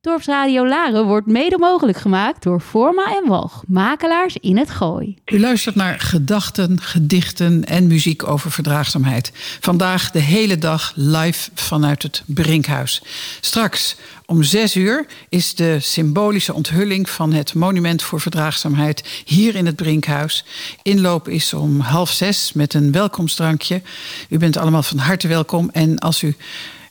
Dorpsradio 0.00 0.66
Laren 0.66 1.06
wordt 1.06 1.26
mede 1.26 1.58
mogelijk 1.58 1.98
gemaakt 1.98 2.42
door 2.42 2.60
Forma 2.60 3.16
en 3.16 3.28
Walg, 3.28 3.62
makelaars 3.66 4.36
in 4.36 4.56
het 4.56 4.70
Gooi. 4.70 5.16
U 5.24 5.40
luistert 5.40 5.74
naar 5.74 6.00
gedachten, 6.00 6.80
gedichten 6.80 7.64
en 7.64 7.86
muziek 7.86 8.28
over 8.28 8.50
verdraagzaamheid. 8.50 9.32
Vandaag 9.60 10.10
de 10.10 10.18
hele 10.18 10.58
dag 10.58 10.92
live 10.94 11.50
vanuit 11.54 12.02
het 12.02 12.22
Brinkhuis. 12.26 13.02
Straks 13.40 13.96
om 14.26 14.42
zes 14.42 14.76
uur 14.76 15.06
is 15.28 15.54
de 15.54 15.80
symbolische 15.80 16.54
onthulling 16.54 17.10
van 17.10 17.32
het 17.32 17.54
Monument 17.54 18.02
voor 18.02 18.20
Verdraagzaamheid 18.20 19.22
hier 19.24 19.54
in 19.54 19.66
het 19.66 19.76
Brinkhuis. 19.76 20.44
Inloop 20.82 21.28
is 21.28 21.54
om 21.54 21.80
half 21.80 22.10
zes 22.10 22.52
met 22.52 22.74
een 22.74 22.92
welkomstdrankje. 22.92 23.82
U 24.28 24.38
bent 24.38 24.56
allemaal 24.56 24.82
van 24.82 24.98
harte 24.98 25.28
welkom. 25.28 25.70
En 25.72 25.98
als 25.98 26.22
u 26.22 26.36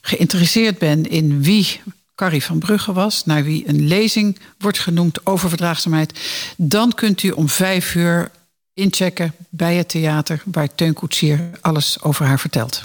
geïnteresseerd 0.01 0.77
bent 0.77 1.07
in 1.07 1.41
wie 1.41 1.81
Carrie 2.17 2.43
van 2.43 2.59
Brugge 2.59 2.93
was, 2.93 3.25
naar 3.25 3.43
wie 3.43 3.67
een 3.67 3.87
lezing 3.87 4.39
wordt 4.57 4.79
genoemd 4.79 5.25
over 5.25 5.49
verdraagzaamheid, 5.49 6.19
dan 6.55 6.93
kunt 6.93 7.23
u 7.23 7.31
om 7.31 7.49
vijf 7.49 7.95
uur 7.95 8.31
inchecken 8.73 9.33
bij 9.49 9.75
het 9.75 9.89
theater 9.89 10.41
waar 10.45 10.75
Teun 10.75 10.93
Koetsier 10.93 11.49
alles 11.61 12.01
over 12.01 12.25
haar 12.25 12.39
vertelt. 12.39 12.81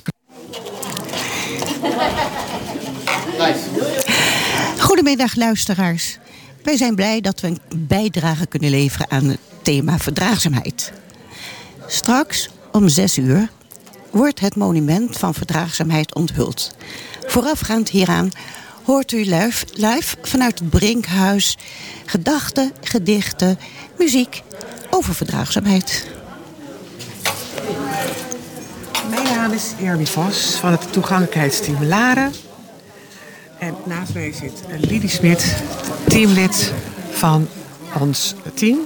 Goedemiddag 4.79 5.35
luisteraars. 5.35 6.19
Wij 6.63 6.77
zijn 6.77 6.95
blij 6.95 7.21
dat 7.21 7.41
we 7.41 7.47
een 7.47 7.61
bijdrage 7.77 8.47
kunnen 8.47 8.71
leveren 8.71 9.11
aan 9.11 9.25
het 9.25 9.41
thema 9.63 9.99
verdraagzaamheid. 9.99 10.93
Straks 11.87 12.49
om 12.73 12.89
zes 12.89 13.19
uur 13.19 13.51
wordt 14.11 14.41
het 14.41 14.57
monument 14.57 15.19
van 15.19 15.35
verdraagzaamheid 15.35 16.15
onthuld. 16.15 16.75
Voorafgaand 17.27 17.89
hieraan 17.89 18.31
hoort 18.85 19.13
u 19.13 19.25
live, 19.25 19.67
live 19.73 20.17
vanuit 20.23 20.59
het 20.59 20.71
Brinkhuis 20.71 21.57
gedachten, 22.07 22.73
gedichten, 22.81 23.59
muziek 23.99 24.43
over 24.91 25.15
verdraagzaamheid. 25.15 26.07
Mijn 29.11 29.25
naam 29.25 29.53
is 29.53 29.73
Ernie 29.83 30.07
Vos 30.07 30.57
van 30.61 30.71
het 30.71 30.93
Toegankelijkheidsteam 30.93 31.85
Laren. 31.85 32.33
En 33.59 33.75
naast 33.85 34.15
mij 34.15 34.33
zit 34.33 34.63
Lidie 34.81 35.09
Smit, 35.09 35.63
teamlid 36.09 36.73
van 37.11 37.49
ons 38.01 38.35
team. 38.55 38.79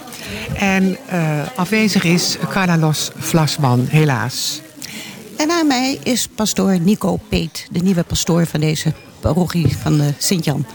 En 0.54 0.96
uh, 1.12 1.46
afwezig 1.54 2.04
is 2.04 2.36
Carlos 2.48 3.10
Vlasman, 3.16 3.86
helaas. 3.88 4.60
En 5.36 5.50
aan 5.50 5.66
mij 5.66 5.98
is 6.02 6.28
pastoor 6.34 6.80
Nico 6.80 7.16
Peet, 7.28 7.66
de 7.70 7.80
nieuwe 7.80 8.02
pastoor 8.02 8.46
van 8.46 8.60
deze 8.60 8.92
parochie 9.20 9.76
van 9.76 9.98
de 9.98 10.12
Sint-Jan. 10.18 10.66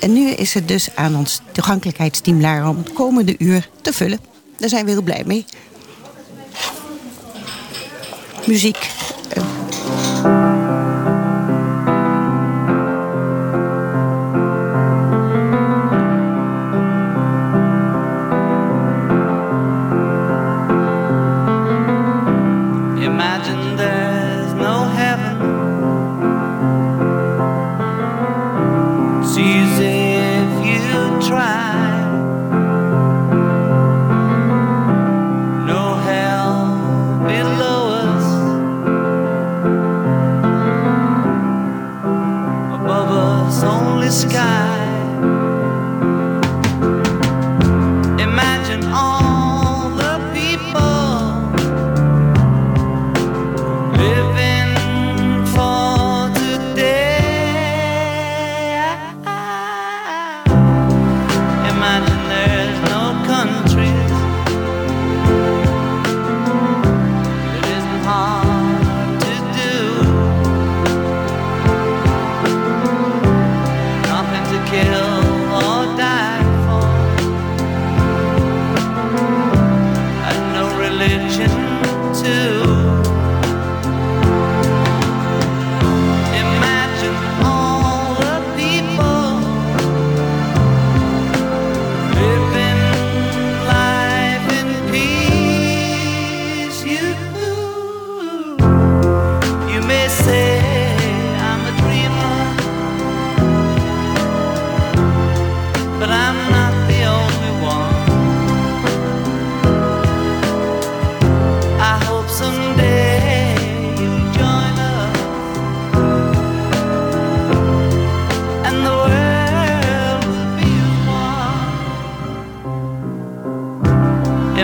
En 0.00 0.12
nu 0.12 0.30
is 0.30 0.54
het 0.54 0.68
dus 0.68 0.88
aan 0.94 1.16
ons 1.16 1.40
toegankelijkheidsteam 1.52 2.40
Laren 2.40 2.68
om 2.68 2.76
het 2.76 2.92
komende 2.92 3.34
uur 3.38 3.68
te 3.80 3.92
vullen. 3.92 4.20
Daar 4.56 4.68
zijn 4.68 4.84
we 4.84 4.90
heel 4.90 5.02
blij 5.02 5.22
mee. 5.26 5.44
Muziek. 8.46 8.90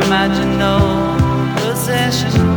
Imagine 0.02 0.58
no 0.58 1.54
possessions. 1.56 2.53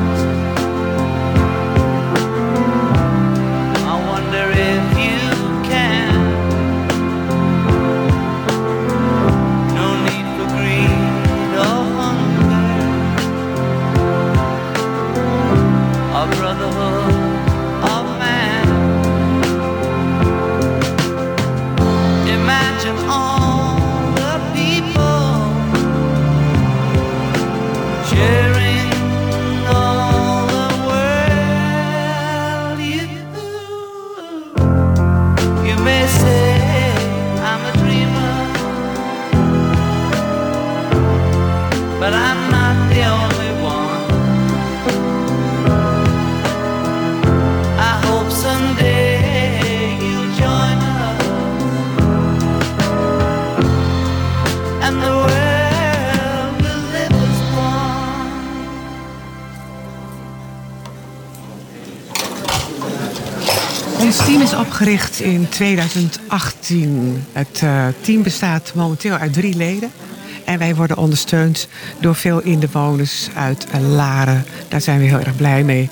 In 65.22 65.50
2018. 65.50 67.24
Het 67.32 67.60
eh, 67.64 67.88
team 68.02 68.24
bestaat 68.24 68.72
momenteel 68.76 69.16
uit 69.16 69.34
drie 69.34 69.56
leden. 69.56 69.92
En 70.46 70.60
wij 70.60 70.76
worden 70.76 70.98
ondersteund 70.98 71.68
door 72.00 72.16
veel 72.16 72.42
inwoners 72.42 73.30
uit 73.34 73.66
Laren. 73.82 74.46
Daar 74.68 74.82
zijn 74.82 75.00
we 75.00 75.06
heel 75.06 75.20
erg 75.20 75.36
blij 75.36 75.64
mee. 75.64 75.90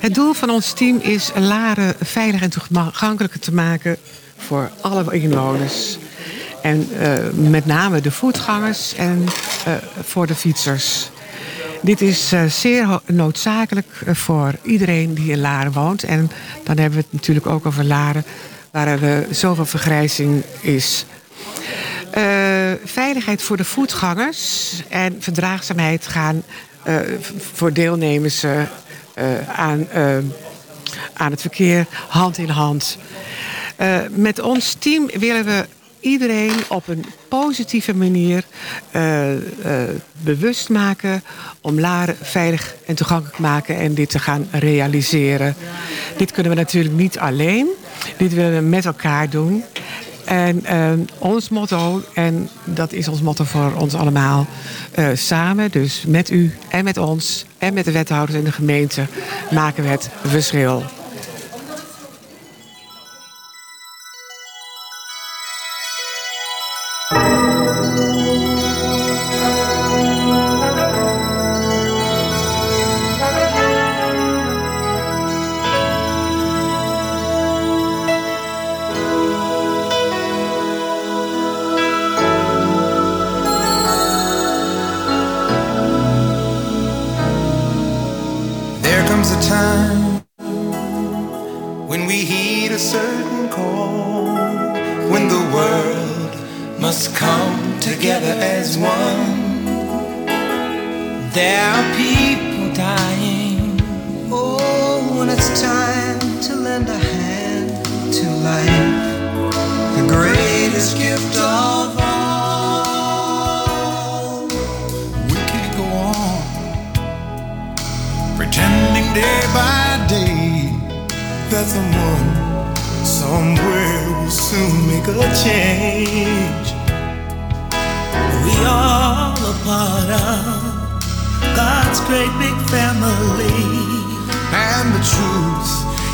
Het 0.00 0.14
doel 0.14 0.32
van 0.32 0.50
ons 0.50 0.72
team 0.72 0.98
is 1.00 1.30
Laren 1.34 1.94
veilig 2.02 2.42
en 2.42 2.50
toegankelijker 2.50 3.40
te 3.40 3.54
maken 3.54 3.96
voor 4.36 4.70
alle 4.80 5.20
inwoners. 5.20 5.98
En 6.62 6.88
eh, 6.98 7.12
met 7.50 7.66
name 7.66 8.00
de 8.00 8.10
voetgangers 8.10 8.94
en 8.94 9.24
eh, 9.64 9.72
voor 10.02 10.26
de 10.26 10.34
fietsers. 10.34 11.10
Dit 11.82 12.00
is 12.00 12.32
zeer 12.48 13.00
noodzakelijk 13.06 13.86
voor 14.06 14.54
iedereen 14.62 15.14
die 15.14 15.30
in 15.30 15.40
Laren 15.40 15.72
woont. 15.72 16.02
En 16.02 16.30
dan 16.64 16.76
hebben 16.78 16.98
we 16.98 17.04
het 17.04 17.12
natuurlijk 17.12 17.46
ook 17.46 17.66
over 17.66 17.84
Laren, 17.84 18.24
waar 18.70 18.86
er 18.86 19.04
eh, 19.04 19.32
zoveel 19.34 19.66
vergrijzing 19.66 20.42
is. 20.60 21.04
Eh, 22.10 22.72
veiligheid 22.84 23.42
voor 23.42 23.56
de 23.56 23.64
voetgangers 23.64 24.72
en 24.88 25.16
verdraagzaamheid 25.22 26.06
gaan 26.06 26.42
eh, 26.82 26.96
voor 27.54 27.72
deelnemers 27.72 28.44
aan, 29.54 29.88
aan 31.12 31.30
het 31.30 31.40
verkeer 31.40 31.86
hand 32.08 32.38
in 32.38 32.48
hand. 32.48 32.98
Met 34.10 34.40
ons 34.40 34.74
team 34.78 35.10
willen 35.18 35.44
we 35.44 35.66
iedereen 36.00 36.52
op 36.68 36.88
een 36.88 37.04
positieve 37.28 37.94
manier 37.94 38.44
bewust 40.22 40.68
maken 40.68 41.22
om 41.60 41.80
Laren 41.80 42.16
veilig 42.22 42.74
en 42.86 42.94
toegankelijk 42.94 43.38
maken 43.38 43.76
en 43.76 43.94
dit 43.94 44.10
te 44.10 44.18
gaan 44.18 44.48
realiseren. 44.50 45.54
Dit 46.16 46.32
kunnen 46.32 46.52
we 46.52 46.58
natuurlijk 46.58 46.94
niet 46.94 47.18
alleen. 47.18 47.68
Dit 48.16 48.34
willen 48.34 48.54
we 48.54 48.68
met 48.68 48.84
elkaar 48.84 49.30
doen. 49.30 49.64
En 50.24 50.64
eh, 50.64 50.92
ons 51.18 51.48
motto, 51.48 52.02
en 52.14 52.48
dat 52.64 52.92
is 52.92 53.08
ons 53.08 53.22
motto 53.22 53.44
voor 53.44 53.72
ons 53.74 53.94
allemaal, 53.94 54.46
eh, 54.92 55.08
samen, 55.14 55.70
dus 55.70 56.04
met 56.06 56.30
u 56.30 56.54
en 56.68 56.84
met 56.84 56.96
ons 56.96 57.44
en 57.58 57.74
met 57.74 57.84
de 57.84 57.92
wethouders 57.92 58.38
en 58.38 58.44
de 58.44 58.52
gemeente, 58.52 59.06
maken 59.50 59.82
we 59.82 59.88
het 59.88 60.10
verschil. 60.24 60.82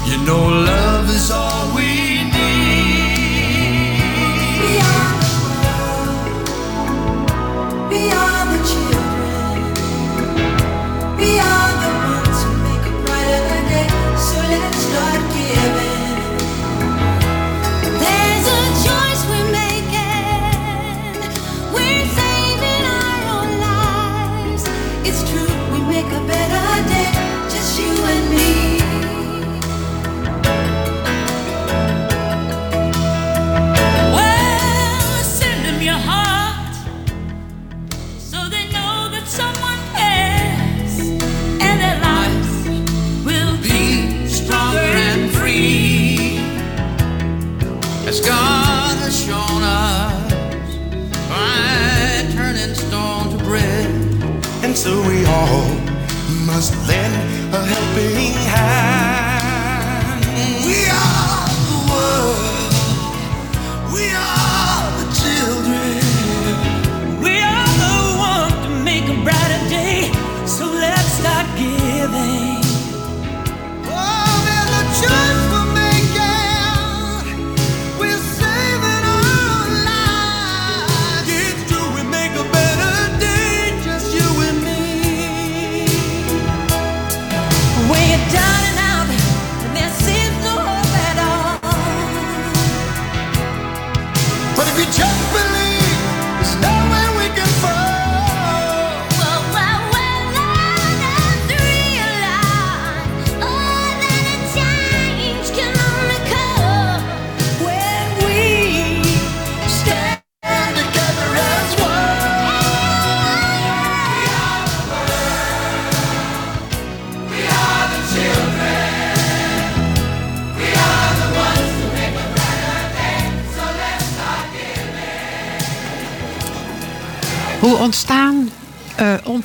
You 0.06 0.18
know, 0.18 0.46
love 0.46 1.10
is 1.10 1.30
all 1.30 1.55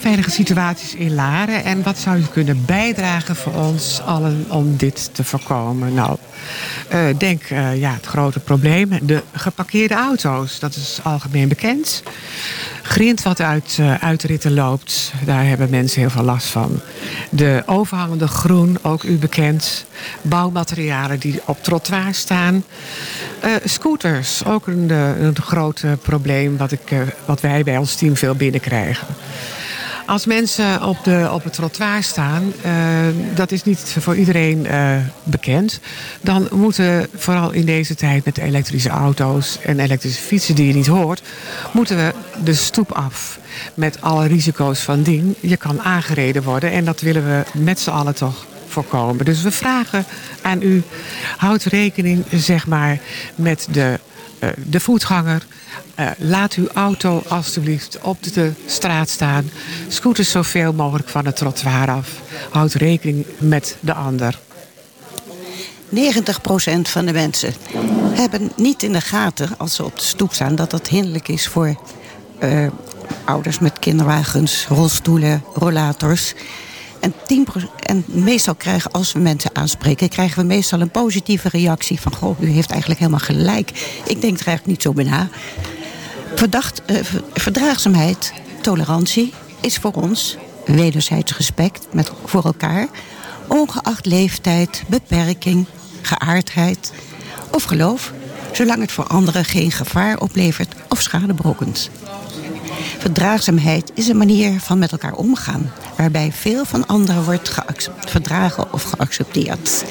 onveilige 0.01 0.31
situaties 0.31 0.96
in 0.96 1.15
Laren 1.15 1.63
en 1.63 1.84
wat 1.84 1.98
zou 1.98 2.17
u 2.17 2.24
kunnen 2.31 2.65
bijdragen 2.65 3.36
voor 3.36 3.53
ons 3.53 4.01
allen 4.05 4.46
om 4.50 4.77
dit 4.77 5.10
te 5.13 5.24
voorkomen? 5.24 5.93
Nou, 5.93 6.17
eh, 6.88 7.00
denk 7.17 7.43
eh, 7.43 7.79
ja, 7.79 7.93
het 7.93 8.05
grote 8.05 8.39
probleem, 8.39 8.89
de 9.01 9.22
geparkeerde 9.34 9.93
auto's, 9.93 10.60
dat 10.60 10.75
is 10.75 11.00
algemeen 11.03 11.48
bekend. 11.48 12.03
Grind 12.81 13.22
wat 13.22 13.41
uit 13.41 13.77
eh, 13.79 13.93
uitritten 13.93 14.53
loopt, 14.53 15.13
daar 15.25 15.46
hebben 15.46 15.70
mensen 15.70 16.00
heel 16.00 16.10
veel 16.10 16.24
last 16.24 16.48
van. 16.48 16.79
De 17.29 17.63
overhangende 17.65 18.27
groen, 18.27 18.77
ook 18.81 19.03
u 19.03 19.17
bekend. 19.17 19.86
Bouwmaterialen 20.22 21.20
die 21.20 21.41
op 21.46 21.63
trottoir 21.63 22.13
staan. 22.13 22.63
Scooters, 23.63 24.46
ook 24.46 24.67
een, 24.67 24.89
een 24.89 25.41
groot 25.41 25.84
probleem 26.01 26.58
wat, 26.58 26.72
ik, 26.72 26.93
wat 27.25 27.41
wij 27.41 27.63
bij 27.63 27.77
ons 27.77 27.96
team 27.96 28.17
veel 28.17 28.36
binnenkrijgen. 28.36 29.08
Als 30.12 30.25
mensen 30.25 30.84
op, 30.84 31.03
de, 31.03 31.30
op 31.32 31.44
het 31.44 31.53
trottoir 31.53 32.03
staan, 32.03 32.53
eh, 32.62 32.74
dat 33.36 33.51
is 33.51 33.63
niet 33.63 33.96
voor 34.00 34.15
iedereen 34.15 34.65
eh, 34.65 34.98
bekend. 35.24 35.80
Dan 36.22 36.48
moeten, 36.51 37.08
vooral 37.15 37.51
in 37.51 37.65
deze 37.65 37.96
tijd 37.96 38.25
met 38.25 38.38
elektrische 38.38 38.89
auto's 38.89 39.60
en 39.62 39.80
elektrische 39.80 40.22
fietsen 40.22 40.56
die 40.56 40.68
je 40.68 40.74
niet 40.74 40.88
hoort, 40.88 41.22
moeten 41.72 41.98
we 41.98 42.13
de 42.44 42.53
stoep 42.53 42.91
af. 42.91 43.39
Met 43.74 44.01
alle 44.01 44.27
risico's 44.27 44.80
van 44.80 45.01
dien. 45.01 45.36
Je 45.39 45.58
kan 45.58 45.82
aangereden 45.82 46.44
worden 46.44 46.72
en 46.72 46.86
dat 46.86 47.01
willen 47.01 47.25
we 47.25 47.60
met 47.60 47.80
z'n 47.80 47.89
allen 47.89 48.15
toch 48.15 48.46
voorkomen. 48.68 49.25
Dus 49.25 49.41
we 49.41 49.51
vragen 49.51 50.06
aan 50.41 50.62
u, 50.62 50.84
houd 51.38 51.63
rekening 51.63 52.25
zeg 52.32 52.68
maar, 52.68 53.00
met 53.36 53.68
de, 53.72 54.00
de 54.65 54.79
voetganger. 54.79 55.45
Eh, 55.95 56.07
laat 56.17 56.53
uw 56.53 56.67
auto 56.74 57.24
alstublieft 57.27 57.98
op 58.01 58.24
de 58.24 58.51
straat 58.65 59.10
staan. 59.10 59.50
Scooters 59.88 60.31
zoveel 60.31 60.74
mogelijk 60.74 61.10
van 61.10 61.25
het 61.25 61.36
trottoir 61.36 61.89
af. 61.89 62.10
Houd 62.50 62.74
rekening 62.74 63.25
met 63.38 63.77
de 63.79 63.93
ander. 63.93 64.39
90% 65.89 66.89
van 66.89 67.05
de 67.05 67.13
mensen 67.13 67.53
hebben 68.13 68.51
niet 68.55 68.83
in 68.83 68.91
de 68.91 69.01
gaten 69.01 69.50
als 69.57 69.75
ze 69.75 69.83
op 69.83 69.95
de 69.95 70.05
stoep 70.05 70.33
staan 70.33 70.55
dat 70.55 70.71
dat 70.71 70.88
hinderlijk 70.88 71.27
is 71.27 71.48
voor 71.48 71.75
eh, 72.39 72.67
ouders 73.25 73.60
met 73.60 73.79
kinderwagens, 73.79 74.65
rolstoelen, 74.67 75.43
rollators. 75.53 76.33
En, 77.01 77.13
10%, 77.13 77.65
en 77.79 78.03
meestal 78.08 78.55
krijgen, 78.55 78.91
als 78.91 79.12
we 79.13 79.20
mensen 79.20 79.50
aanspreken, 79.53 80.10
krijgen 80.10 80.39
we 80.41 80.46
meestal 80.48 80.81
een 80.81 80.89
positieve 80.89 81.50
reactie 81.50 82.01
van: 82.01 82.15
Goh, 82.15 82.39
u 82.39 82.50
heeft 82.50 82.70
eigenlijk 82.70 83.00
helemaal 83.00 83.25
gelijk. 83.25 83.70
Ik 84.05 84.22
denk 84.22 84.39
er 84.39 84.48
eigenlijk 84.48 84.65
niet 84.65 84.81
zo 84.81 84.93
bij 84.93 85.03
na. 85.03 85.29
Verdacht, 86.36 86.81
eh, 86.86 86.96
ver- 87.03 87.24
verdraagzaamheid, 87.34 88.34
tolerantie 88.62 89.34
is 89.62 89.77
voor 89.77 89.91
ons 89.91 90.38
wederzijds 90.65 91.38
respect 91.38 91.88
met, 91.91 92.12
voor 92.25 92.46
elkaar, 92.46 92.88
ongeacht 93.48 94.05
leeftijd, 94.05 94.84
beperking, 94.88 95.65
geaardheid 96.01 96.93
of 97.51 97.63
geloof, 97.63 98.13
zolang 98.51 98.81
het 98.81 98.91
voor 98.91 99.08
anderen 99.08 99.46
geen 99.46 99.72
gevaar 99.72 100.20
oplevert 100.20 100.75
of 100.89 101.01
schade 101.01 101.34
berokkent. 101.34 101.89
Verdraagzaamheid 102.98 103.91
is 103.93 104.07
een 104.07 104.17
manier 104.17 104.60
van 104.60 104.79
met 104.79 104.91
elkaar 104.91 105.13
omgaan, 105.13 105.71
waarbij 105.98 106.31
veel 106.31 106.65
van 106.65 106.88
anderen 106.88 107.24
wordt 107.24 107.57
verdragen 108.07 108.74
of 108.74 108.83
geaccepteerd. 108.83 109.83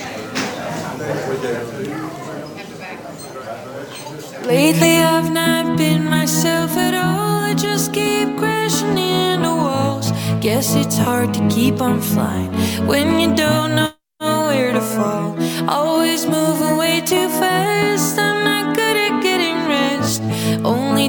Lately, 4.42 4.98
I've 4.98 5.30
not 5.30 5.76
been 5.76 6.08
myself 6.08 6.76
at 6.76 6.94
all. 6.94 7.50
I 7.50 7.54
just 7.54 7.90
keep 7.92 8.36
crashing 8.36 8.98
into 8.98 9.54
walls. 9.54 10.10
Guess 10.40 10.74
it's 10.74 10.98
hard 10.98 11.34
to 11.34 11.46
keep 11.46 11.80
on 11.80 12.02
flying 12.02 12.50
when 12.86 13.20
you 13.20 13.34
don't 13.34 13.74
know 13.74 14.46
where 14.46 14.72
to 14.72 14.80
fall. 14.80 15.36
Always 15.68 16.26
moving 16.26 16.76
way 16.76 17.00
too 17.00 17.28
fast. 17.28 18.29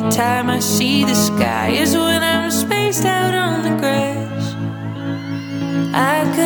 Only 0.02 0.18
time 0.18 0.50
I 0.50 0.60
see 0.60 1.04
the 1.06 1.14
sky 1.14 1.70
is 1.70 1.94
when 1.94 2.24
I'm 2.24 2.50
spaced 2.50 3.06
out 3.06 3.36
on 3.36 3.62
the 3.62 3.70
grass. 3.80 4.56
I 5.94 6.24
confess, 6.24 6.41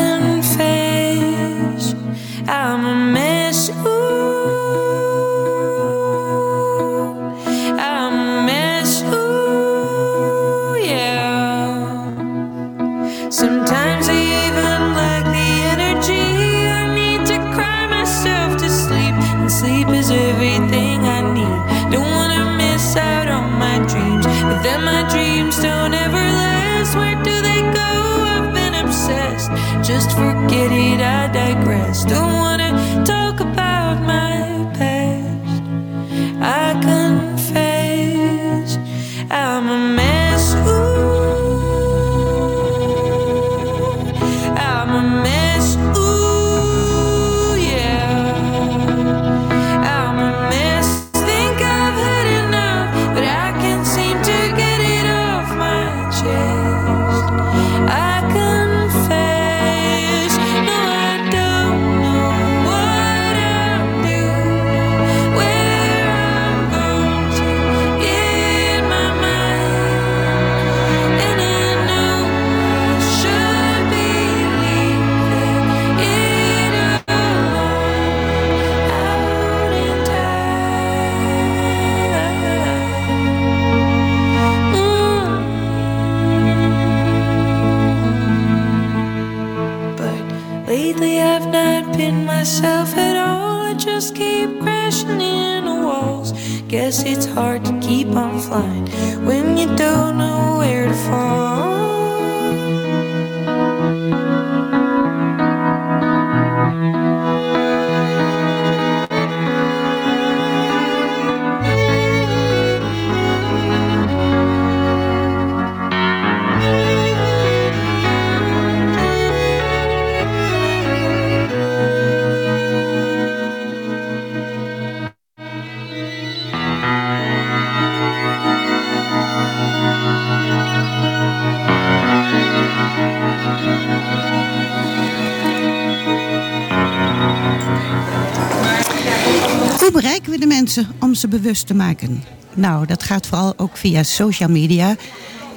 bewust 141.27 141.67
te 141.67 141.73
maken? 141.73 142.23
Nou, 142.53 142.85
dat 142.85 143.03
gaat 143.03 143.27
vooral 143.27 143.53
ook 143.57 143.77
via 143.77 144.03
social 144.03 144.49
media. 144.49 144.95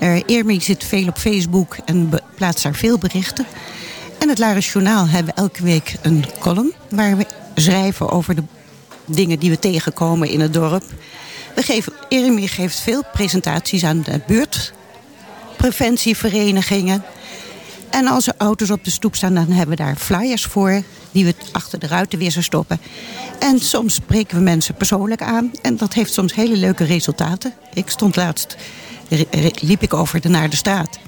Uh, 0.00 0.60
zit 0.60 0.84
veel 0.84 1.08
op 1.08 1.18
Facebook 1.18 1.76
en 1.84 2.10
plaatst 2.34 2.62
daar 2.62 2.74
veel 2.74 2.98
berichten. 2.98 3.46
En 4.18 4.28
het 4.28 4.38
Laris 4.38 4.72
Journaal 4.72 5.08
hebben 5.08 5.34
we 5.34 5.40
elke 5.40 5.62
week 5.62 5.94
een 6.02 6.24
column... 6.38 6.72
waar 6.90 7.16
we 7.16 7.26
schrijven 7.54 8.10
over 8.10 8.34
de 8.34 8.42
dingen 9.04 9.38
die 9.38 9.50
we 9.50 9.58
tegenkomen 9.58 10.28
in 10.28 10.40
het 10.40 10.52
dorp. 10.52 10.84
We 11.54 11.62
geven, 11.62 11.92
geeft 12.48 12.80
veel 12.80 13.02
presentaties 13.12 13.84
aan 13.84 14.02
de 14.02 14.20
buurtpreventieverenigingen. 14.26 17.04
En 17.90 18.06
als 18.06 18.26
er 18.26 18.34
auto's 18.36 18.70
op 18.70 18.84
de 18.84 18.90
stoep 18.90 19.16
staan, 19.16 19.34
dan 19.34 19.50
hebben 19.50 19.76
we 19.76 19.82
daar 19.82 19.96
flyers 19.96 20.44
voor 20.44 20.82
die 21.12 21.24
we 21.24 21.34
achter 21.52 21.78
de 21.78 21.86
ruiten 21.86 22.18
weer 22.18 22.30
zo 22.30 22.42
stoppen. 22.42 22.80
En 23.38 23.60
soms 23.60 23.94
spreken 23.94 24.36
we 24.36 24.42
mensen 24.42 24.74
persoonlijk 24.74 25.22
aan. 25.22 25.50
En 25.62 25.76
dat 25.76 25.94
heeft 25.94 26.12
soms 26.12 26.34
hele 26.34 26.56
leuke 26.56 26.84
resultaten. 26.84 27.52
Ik 27.72 27.88
stond 27.88 28.16
laatst, 28.16 28.56
liep 29.60 29.82
ik 29.82 29.94
over 29.94 30.20
de 30.20 30.28
naar 30.28 30.50
de 30.50 30.56
straat. 30.56 30.98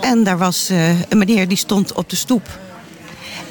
En 0.00 0.24
daar 0.24 0.38
was 0.38 0.68
eh, 0.68 1.00
een 1.00 1.18
meneer 1.18 1.48
die 1.48 1.56
stond 1.56 1.92
op 1.92 2.10
de 2.10 2.16
stoep. 2.16 2.58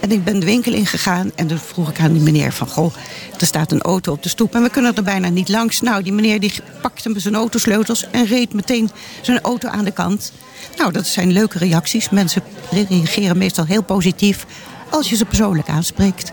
En 0.01 0.11
ik 0.11 0.23
ben 0.23 0.39
de 0.39 0.45
winkel 0.45 0.73
ingegaan 0.73 1.31
en 1.35 1.47
toen 1.47 1.57
vroeg 1.57 1.89
ik 1.89 1.99
aan 1.99 2.13
die 2.13 2.21
meneer 2.21 2.53
van... 2.53 2.67
goh, 2.67 2.93
er 3.39 3.45
staat 3.45 3.71
een 3.71 3.81
auto 3.81 4.11
op 4.11 4.23
de 4.23 4.29
stoep 4.29 4.55
en 4.55 4.61
we 4.61 4.69
kunnen 4.69 4.95
er 4.95 5.03
bijna 5.03 5.29
niet 5.29 5.49
langs. 5.49 5.81
Nou, 5.81 6.03
die 6.03 6.13
meneer 6.13 6.39
die 6.39 6.53
pakte 6.81 7.09
me 7.09 7.19
zijn 7.19 7.35
autosleutels 7.35 8.09
en 8.11 8.25
reed 8.25 8.53
meteen 8.53 8.89
zijn 9.21 9.41
auto 9.41 9.69
aan 9.69 9.85
de 9.85 9.91
kant. 9.91 10.31
Nou, 10.77 10.91
dat 10.91 11.07
zijn 11.07 11.31
leuke 11.31 11.57
reacties. 11.57 12.09
Mensen 12.09 12.43
reageren 12.71 13.37
meestal 13.37 13.65
heel 13.65 13.83
positief 13.83 14.45
als 14.91 15.09
je 15.09 15.15
ze 15.15 15.25
persoonlijk 15.25 15.69
aanspreekt. 15.69 16.31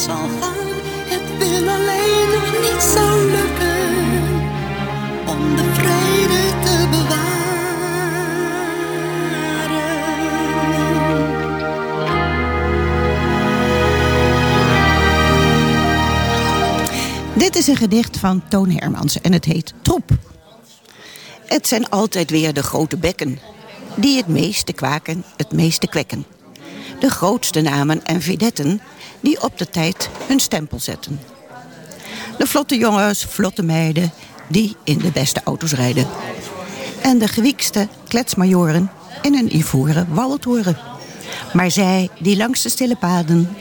zal 0.00 0.28
gaan. 0.40 0.72
Het 1.06 1.38
wil 1.38 1.68
alleen 1.68 2.28
nog 2.34 2.52
niet 2.62 2.82
zo 2.82 3.26
lukken 3.26 3.92
om 5.26 5.56
de 5.56 5.72
vrede 5.72 6.42
te 6.64 6.86
bewaren. 6.90 7.32
Dit 17.34 17.56
is 17.56 17.66
een 17.66 17.76
gedicht 17.76 18.18
van 18.18 18.42
Toon 18.48 18.70
Hermans 18.70 19.20
en 19.20 19.32
het 19.32 19.44
heet 19.44 19.74
Troep. 19.82 20.10
Het 21.46 21.66
zijn 21.66 21.88
altijd 21.88 22.30
weer 22.30 22.52
de 22.52 22.62
grote 22.62 22.96
bekken 22.96 23.38
die 23.96 24.16
het 24.16 24.26
meeste 24.26 24.72
kwaken, 24.72 25.24
het 25.36 25.52
meeste 25.52 25.86
kwekken. 25.86 26.24
De 27.00 27.10
grootste 27.10 27.60
namen 27.60 28.04
en 28.04 28.22
vedetten 28.22 28.80
die 29.24 29.42
op 29.42 29.58
de 29.58 29.70
tijd 29.70 30.10
hun 30.26 30.40
stempel 30.40 30.80
zetten. 30.80 31.20
De 32.38 32.46
vlotte 32.46 32.76
jongens, 32.76 33.24
vlotte 33.24 33.62
meiden 33.62 34.12
die 34.48 34.76
in 34.84 34.98
de 34.98 35.10
beste 35.10 35.40
auto's 35.44 35.72
rijden. 35.72 36.06
En 37.02 37.18
de 37.18 37.28
gewiekste 37.28 37.88
kletsmajoren 38.08 38.90
in 39.22 39.34
hun 39.34 39.56
ivoren 39.56 40.14
Waltoren. 40.14 40.76
Maar 41.52 41.70
zij 41.70 42.08
die 42.18 42.36
langs 42.36 42.62
de 42.62 42.68
stille 42.68 42.96
paden 42.96 43.56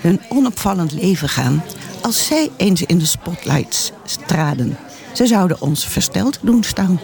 hun 0.00 0.20
onopvallend 0.28 0.92
leven 0.92 1.28
gaan... 1.28 1.64
als 2.02 2.26
zij 2.26 2.50
eens 2.56 2.82
in 2.82 2.98
de 2.98 3.06
spotlights 3.06 3.92
traden. 4.26 4.76
Ze 5.12 5.26
zouden 5.26 5.60
ons 5.60 5.86
versteld 5.86 6.38
doen 6.42 6.62
staan. 6.62 7.00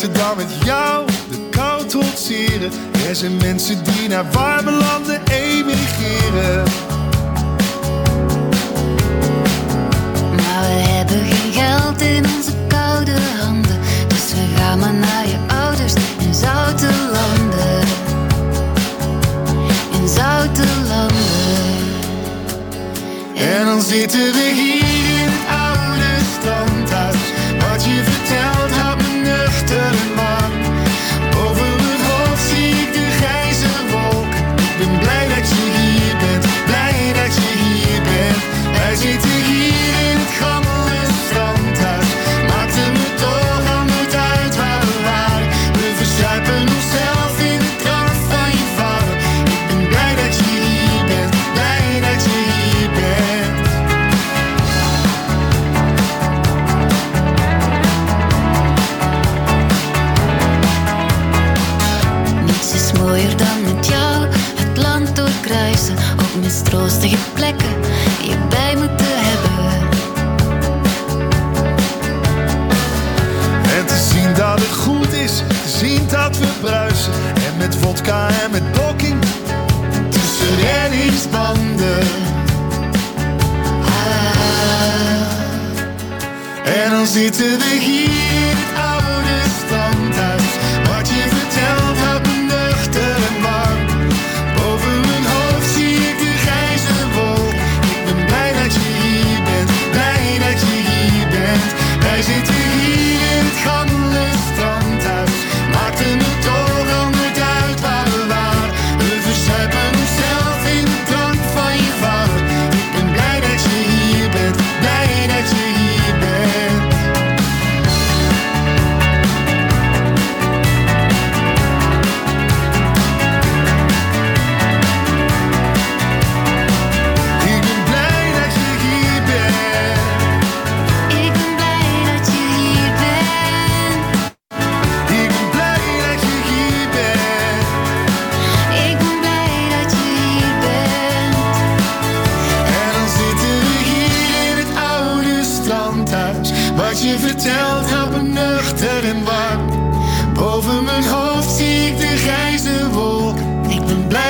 beter 0.00 0.12
dan 0.12 0.36
met 0.36 0.64
jou 0.64 1.06
de 1.30 1.48
kou 1.50 1.86
trotseren. 1.86 2.70
Er 3.08 3.16
zijn 3.16 3.36
mensen 3.36 3.84
die 3.84 4.08
naar 4.08 4.24
warme 4.32 4.70
landen 4.70 5.20
emigreren. 5.30 6.64
Maar 10.36 10.62
we 10.62 10.82
hebben 10.88 11.18
geen 11.26 11.52
geld 11.52 12.00
in 12.00 12.24
onze 12.36 12.52
koude 12.68 13.16
handen. 13.40 13.78
Dus 14.08 14.32
we 14.32 14.54
gaan 14.56 14.78
maar 14.78 14.94
naar 14.94 15.26
je 15.26 15.38
ouders 15.64 15.92
in 16.18 16.34
zoute 16.34 16.88
landen. 17.12 17.80
In 20.00 20.08
zoute 20.08 20.66
landen. 20.88 21.24
En 23.34 23.64
dan 23.64 23.82
zitten 23.82 24.32
we 24.32 24.52
hier. 24.54 24.85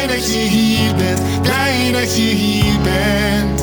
Blij 0.07 0.19
dat 0.19 0.33
je 0.33 0.39
hier 0.39 0.95
bent, 0.95 1.43
blij 1.43 1.93
dat 1.93 2.17
je 2.17 2.23
hier 2.23 2.81
bent. 2.83 3.56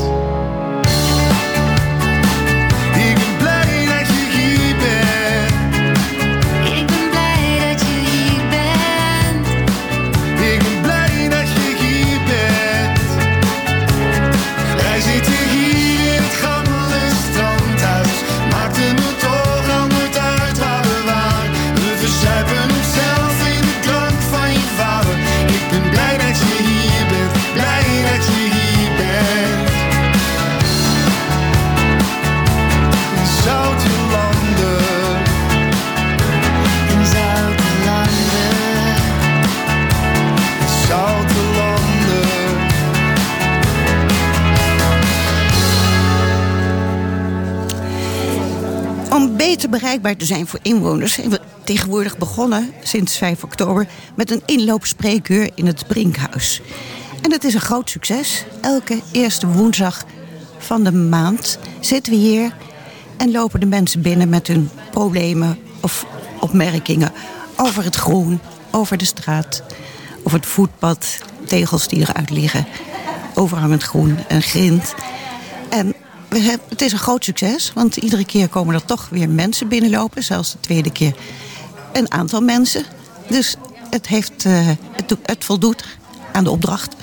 Beter 49.64 49.80
bereikbaar 49.80 50.16
te 50.16 50.26
zijn 50.26 50.48
voor 50.48 50.60
inwoners 50.62 51.14
zijn 51.14 51.30
we 51.30 51.40
tegenwoordig 51.64 52.18
begonnen 52.18 52.74
sinds 52.82 53.18
5 53.18 53.44
oktober 53.44 53.88
met 54.16 54.32
een 54.32 54.42
inloopspreekuur 54.46 55.52
in 55.56 55.66
het 55.66 55.88
Brinkhuis. 55.88 56.62
En 57.22 57.30
dat 57.30 57.44
is 57.44 57.54
een 57.54 57.60
groot 57.60 57.90
succes. 57.90 58.46
Elke 58.62 59.02
eerste 59.12 59.48
woensdag 59.48 60.06
van 60.58 60.84
de 60.84 60.92
maand 60.92 61.60
zitten 61.80 62.14
we 62.14 62.20
hier 62.20 62.56
en 63.18 63.32
lopen 63.32 63.60
de 63.60 63.66
mensen 63.66 64.02
binnen 64.02 64.30
met 64.30 64.48
hun 64.48 64.70
problemen 64.92 65.58
of 65.82 66.06
opmerkingen 66.40 67.12
over 67.56 67.84
het 67.84 67.96
groen, 67.96 68.40
over 68.72 68.98
de 68.98 69.06
straat, 69.06 69.64
over 70.24 70.38
het 70.38 70.48
voetpad, 70.48 71.18
tegels 71.46 71.88
die 71.88 72.00
eruit 72.00 72.30
liggen, 72.30 72.68
overhangend 73.34 73.84
groen 73.84 74.18
en 74.28 74.42
grind. 74.42 74.94
En 75.70 75.96
het 76.42 76.82
is 76.82 76.92
een 76.92 76.98
groot 76.98 77.24
succes, 77.24 77.72
want 77.74 77.98
iedere 77.98 78.26
keer 78.26 78.48
komen 78.48 78.76
er 78.76 78.86
toch 78.86 79.08
weer 79.10 79.30
mensen 79.30 79.68
binnenlopen. 79.68 80.24
Zelfs 80.24 80.52
de 80.52 80.60
tweede 80.60 80.92
keer 80.92 81.16
een 81.94 82.12
aantal 82.12 82.42
mensen. 82.42 82.86
Dus 83.28 83.56
het, 83.90 84.08
heeft, 84.08 84.46
eh, 84.46 84.68
het, 84.96 85.18
het 85.24 85.44
voldoet 85.46 85.84
aan 86.32 86.44
de 86.44 86.50
opdracht. 86.50 86.96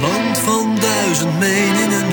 Land 0.00 0.38
van 0.38 0.76
duizend 0.80 1.38
meningen, 1.38 2.06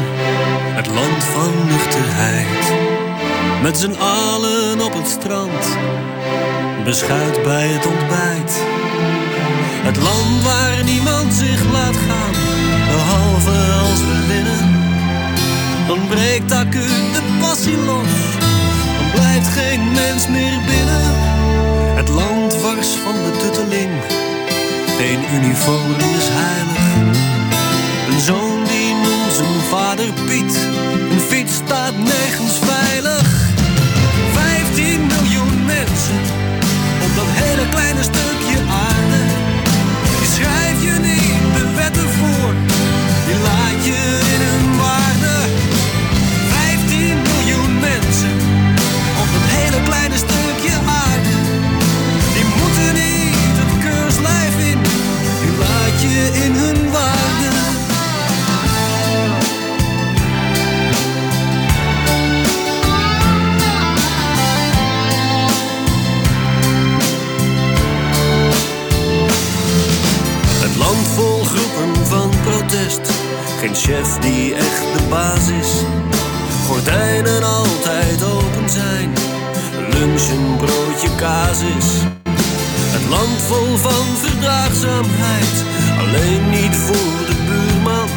het 0.75 0.87
land 0.87 1.23
van 1.23 1.67
nuchterheid. 1.67 3.00
Met 3.61 3.77
z'n 3.77 3.95
allen 3.99 4.81
op 4.81 4.93
het 4.93 5.07
strand, 5.07 5.77
beschuit 6.83 7.43
bij 7.43 7.67
het 7.67 7.85
ontbijt. 7.85 8.53
Het 9.87 9.97
land 9.97 10.43
waar 10.43 10.83
niemand 10.83 11.33
zich 11.33 11.71
laat 11.71 11.97
gaan, 12.07 12.35
behalve 12.91 13.57
als 13.89 13.99
we 13.99 14.25
winnen. 14.27 14.63
Dan 15.87 16.07
breekt 16.07 16.51
acuut 16.51 17.13
de 17.13 17.21
passie 17.39 17.77
los, 17.77 18.13
dan 18.97 19.11
blijft 19.11 19.47
geen 19.47 19.91
mens 19.91 20.27
meer 20.27 20.59
binnen. 20.65 21.13
Het 21.95 22.09
land 22.09 22.61
wars 22.61 22.87
van 22.87 23.13
de 23.13 23.37
tutteling, 23.37 23.91
geen 24.97 25.19
uniform 25.33 25.91
is 26.17 26.27
heilig. 26.29 26.81
Een 28.09 28.19
zoon 28.19 28.63
die 28.63 28.93
noemt 28.93 29.33
zijn 29.33 29.61
vader 29.69 30.13
Piet. 30.25 30.57
Een 31.11 31.19
fiets 31.19 31.53
staat 31.53 31.97
nergens 31.97 32.57
veilig. 32.61 33.40
Geen 73.61 73.75
chef 73.75 74.17
die 74.19 74.55
echt 74.55 74.81
de 74.97 75.03
baas 75.09 75.47
is. 75.47 75.71
Gordijnen 76.67 77.43
altijd 77.43 78.23
open 78.23 78.69
zijn. 78.69 79.13
Lunch 79.89 80.29
een 80.29 80.57
broodje 80.57 81.15
kaas 81.15 81.59
is. 81.77 81.87
Het 82.95 83.09
land 83.09 83.41
vol 83.41 83.77
van 83.77 84.05
verdraagzaamheid. 84.23 85.55
Alleen 85.99 86.49
niet 86.49 86.75
voor 86.75 87.25
de 87.29 87.37
buurman. 87.47 88.07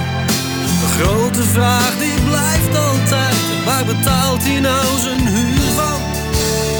De 0.83 0.89
grote 0.99 1.43
vraag 1.43 1.99
die 1.99 2.21
blijft 2.29 2.77
altijd. 2.77 3.37
Waar 3.65 3.85
betaalt 3.85 4.43
hij 4.45 4.61
nou 4.61 4.99
zijn 4.99 5.27
huur 5.27 5.69
van? 5.77 6.01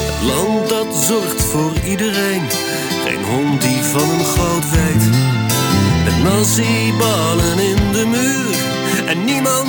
Het 0.09 0.21
land 0.29 0.69
dat 0.69 1.03
zorgt 1.03 1.43
voor 1.43 1.73
iedereen. 1.83 2.41
Geen 3.05 3.23
hond 3.23 3.61
die 3.61 3.83
van 3.83 4.09
een 4.09 4.25
goot 4.25 4.69
weet. 4.69 5.05
Met 6.03 6.15
de 6.15 6.21
muur. 6.23 7.64
En 9.15 9.23
niemand 9.23 9.64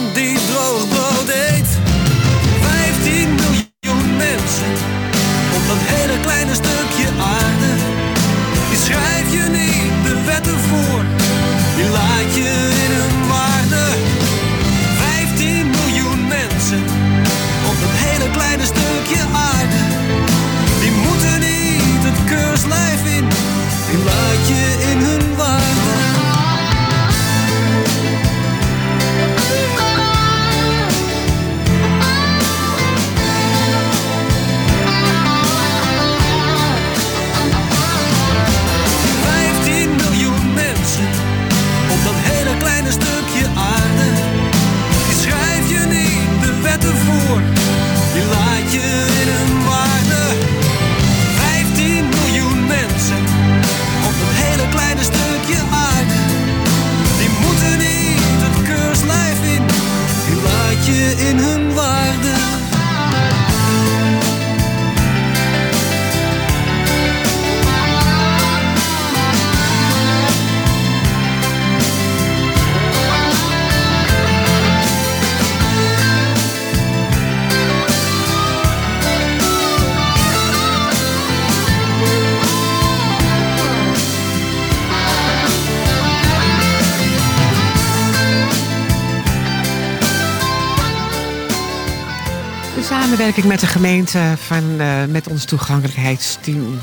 met 93.44 93.60
de 93.60 93.66
gemeente 93.66 94.34
van, 94.36 94.64
eh, 94.78 95.04
met 95.08 95.28
ons 95.28 95.44
toegankelijkheidsteam. 95.44 96.78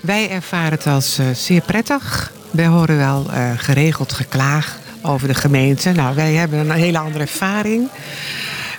Wij 0.00 0.30
ervaren 0.30 0.70
het 0.70 0.86
als 0.86 1.18
eh, 1.18 1.26
zeer 1.34 1.60
prettig. 1.60 2.32
Wij 2.50 2.66
horen 2.66 2.96
wel 2.96 3.30
eh, 3.30 3.50
geregeld 3.56 4.12
geklaag 4.12 4.78
over 5.02 5.28
de 5.28 5.34
gemeente. 5.34 5.92
Nou, 5.92 6.14
wij 6.14 6.32
hebben 6.32 6.58
een 6.58 6.70
hele 6.70 6.98
andere 6.98 7.24
ervaring. 7.24 7.88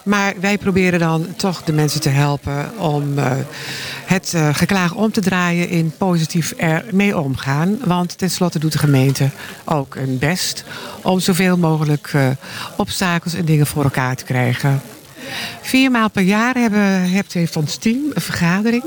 Maar 0.03 0.34
wij 0.39 0.58
proberen 0.58 0.99
dan 0.99 1.27
toch 1.36 1.63
de 1.63 1.73
mensen 1.73 2.01
te 2.01 2.10
helpen 2.10 2.80
om 2.80 3.03
het 4.06 4.34
geklaag 4.51 4.93
om 4.93 5.12
te 5.12 5.21
draaien 5.21 5.69
in 5.69 5.93
positief 5.97 6.51
ermee 6.51 7.17
omgaan. 7.17 7.77
Want 7.84 8.17
tenslotte 8.17 8.60
doet 8.60 8.71
de 8.71 8.77
gemeente 8.77 9.30
ook 9.65 9.95
hun 9.95 10.17
best 10.17 10.63
om 11.01 11.19
zoveel 11.19 11.58
mogelijk 11.58 12.12
obstakels 12.77 13.34
en 13.34 13.45
dingen 13.45 13.67
voor 13.67 13.84
elkaar 13.84 14.15
te 14.15 14.23
krijgen. 14.23 14.82
Vier 15.62 15.91
maal 15.91 16.10
per 16.10 16.23
jaar 16.23 16.56
hebben, 16.56 17.01
heeft, 17.01 17.56
ons 17.56 17.75
team 17.75 17.99
een 18.13 18.21
vergadering 18.21 18.84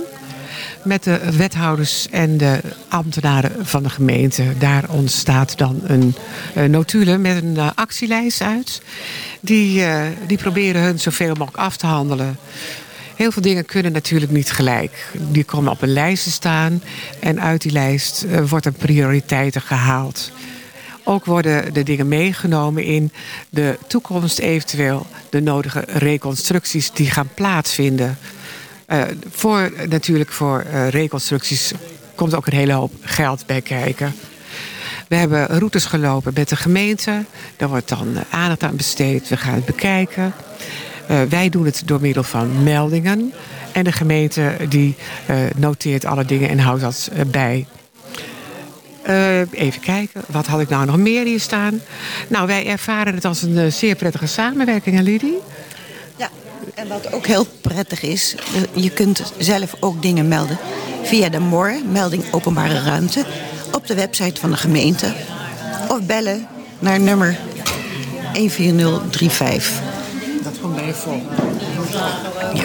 met 0.85 1.03
de 1.03 1.21
wethouders 1.37 2.09
en 2.11 2.37
de 2.37 2.61
ambtenaren 2.89 3.67
van 3.67 3.83
de 3.83 3.91
gemeente. 3.91 4.45
Daar 4.59 4.85
ontstaat 4.89 5.59
dan 5.59 5.81
een 5.85 6.15
uh, 6.57 6.65
notulen 6.65 7.21
met 7.21 7.43
een 7.43 7.57
eh, 7.57 7.71
actielijst 7.75 8.43
uit. 8.43 8.83
Die, 9.41 9.85
eh, 9.85 10.03
die 10.27 10.39
proberen 10.39 10.83
hun 10.83 11.01
zoveel 11.01 11.35
mogelijk 11.35 11.57
af 11.57 11.77
te 11.77 11.87
handelen. 11.87 12.39
Heel 13.17 13.33
veel 13.33 13.43
dingen 13.43 13.65
kunnen 13.65 13.93
natuurlijk 13.93 14.33
niet 14.33 14.51
gelijk. 14.51 15.11
Die 15.31 15.45
komen 15.45 15.73
op 15.73 15.83
een 15.83 15.93
lijst 15.93 16.25
te 16.25 16.31
staan 16.31 16.83
en 17.21 17.41
uit 17.41 17.63
die 17.63 17.73
lijst 17.73 18.25
uh, 18.25 18.49
wordt 18.49 18.67
er 18.67 18.73
prioriteiten 18.73 19.61
gehaald. 19.61 20.31
Ook 21.11 21.25
worden 21.25 21.73
de 21.73 21.83
dingen 21.83 22.09
meegenomen 22.09 22.85
in 22.85 23.13
de 23.49 23.79
toekomst, 23.87 24.39
eventueel 24.39 25.07
de 25.31 25.41
nodige 25.41 25.85
reconstructies 25.87 26.93
die 26.93 27.11
gaan 27.11 27.29
plaatsvinden. 27.35 28.19
Uh, 28.89 29.03
voor, 29.31 29.73
natuurlijk 29.89 30.31
voor 30.31 30.65
uh, 30.67 30.89
reconstructies 30.89 31.73
komt 32.15 32.35
ook 32.35 32.47
een 32.47 32.57
hele 32.57 32.73
hoop 32.73 32.93
geld 33.01 33.47
bij 33.47 33.61
kijken. 33.61 34.15
We 35.09 35.17
hebben 35.17 35.47
routes 35.47 35.85
gelopen 35.85 36.33
met 36.35 36.49
de 36.49 36.57
gemeente. 36.57 37.25
Daar 37.57 37.69
wordt 37.69 37.89
dan 37.89 38.17
aandacht 38.31 38.63
aan 38.63 38.77
besteed. 38.77 39.29
We 39.29 39.37
gaan 39.37 39.55
het 39.55 39.65
bekijken. 39.65 40.33
Wij 41.29 41.49
doen 41.49 41.65
het 41.65 41.83
door 41.85 42.01
middel 42.01 42.23
van 42.23 42.63
meldingen. 42.63 43.33
En 43.73 43.85
de 43.85 43.93
gemeente 43.93 44.57
die 44.69 44.97
noteert 45.57 46.05
alle 46.05 46.25
dingen 46.25 46.49
en 46.49 46.59
houdt 46.59 46.81
dat 46.81 47.11
bij. 47.27 47.67
Even 49.51 49.81
kijken, 49.81 50.23
wat 50.27 50.47
had 50.47 50.61
ik 50.61 50.69
nou 50.69 50.87
nog 50.87 50.97
meer 50.97 51.25
hier 51.25 51.41
staan? 51.41 51.81
Nou, 52.29 52.47
wij 52.47 52.67
ervaren 52.67 53.15
het 53.15 53.25
als 53.25 53.43
een 53.43 53.73
zeer 53.73 53.95
prettige 53.95 54.27
samenwerking, 54.27 54.97
hè 54.97 55.03
Lidie? 55.03 55.39
En 56.75 56.89
wat 56.89 57.13
ook 57.13 57.27
heel 57.27 57.47
prettig 57.61 58.03
is, 58.03 58.35
je 58.73 58.91
kunt 58.91 59.33
zelf 59.39 59.75
ook 59.81 60.03
dingen 60.03 60.29
melden 60.29 60.59
via 61.03 61.29
de 61.29 61.39
MOR, 61.39 61.75
melding 61.91 62.25
openbare 62.31 62.81
ruimte, 62.83 63.25
op 63.73 63.87
de 63.87 63.95
website 63.95 64.41
van 64.41 64.51
de 64.51 64.57
gemeente. 64.57 65.13
Of 65.89 66.03
bellen 66.03 66.47
naar 66.79 67.01
nummer 67.01 67.39
14035. 68.33 69.81
Dat 70.43 70.61
komt 70.61 70.75
bij 70.75 70.87
je 70.87 70.95
vol. 70.95 71.23
Ja. 72.55 72.65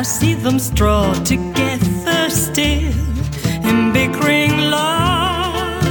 Now 0.00 0.04
see 0.04 0.32
them 0.32 0.58
stroll 0.58 1.12
together 1.12 2.30
still 2.30 2.94
in 3.68 3.92
bickering 3.92 4.56
love. 4.70 5.84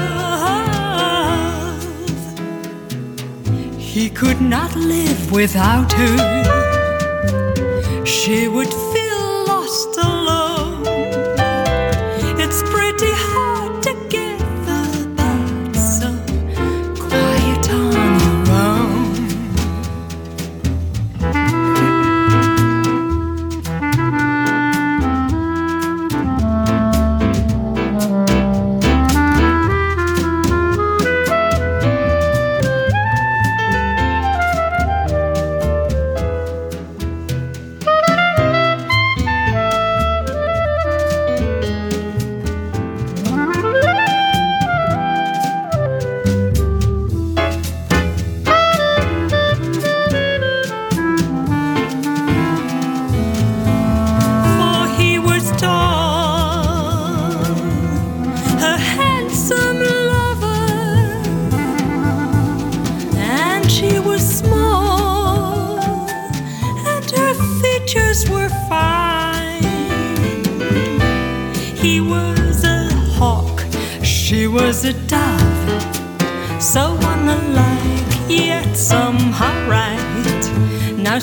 He 3.77 4.09
could 4.09 4.41
not 4.41 4.75
live 4.75 5.31
without 5.31 5.91
her. 5.91 6.17
She 8.03 8.47
would 8.47 8.73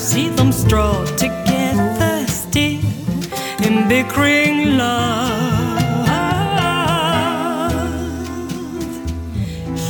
see 0.07 0.29
them 0.29 0.53
stroll 0.53 1.03
together 1.17 2.25
still 2.27 2.79
in 3.65 3.89
bickering 3.89 4.77
love. 4.77 6.07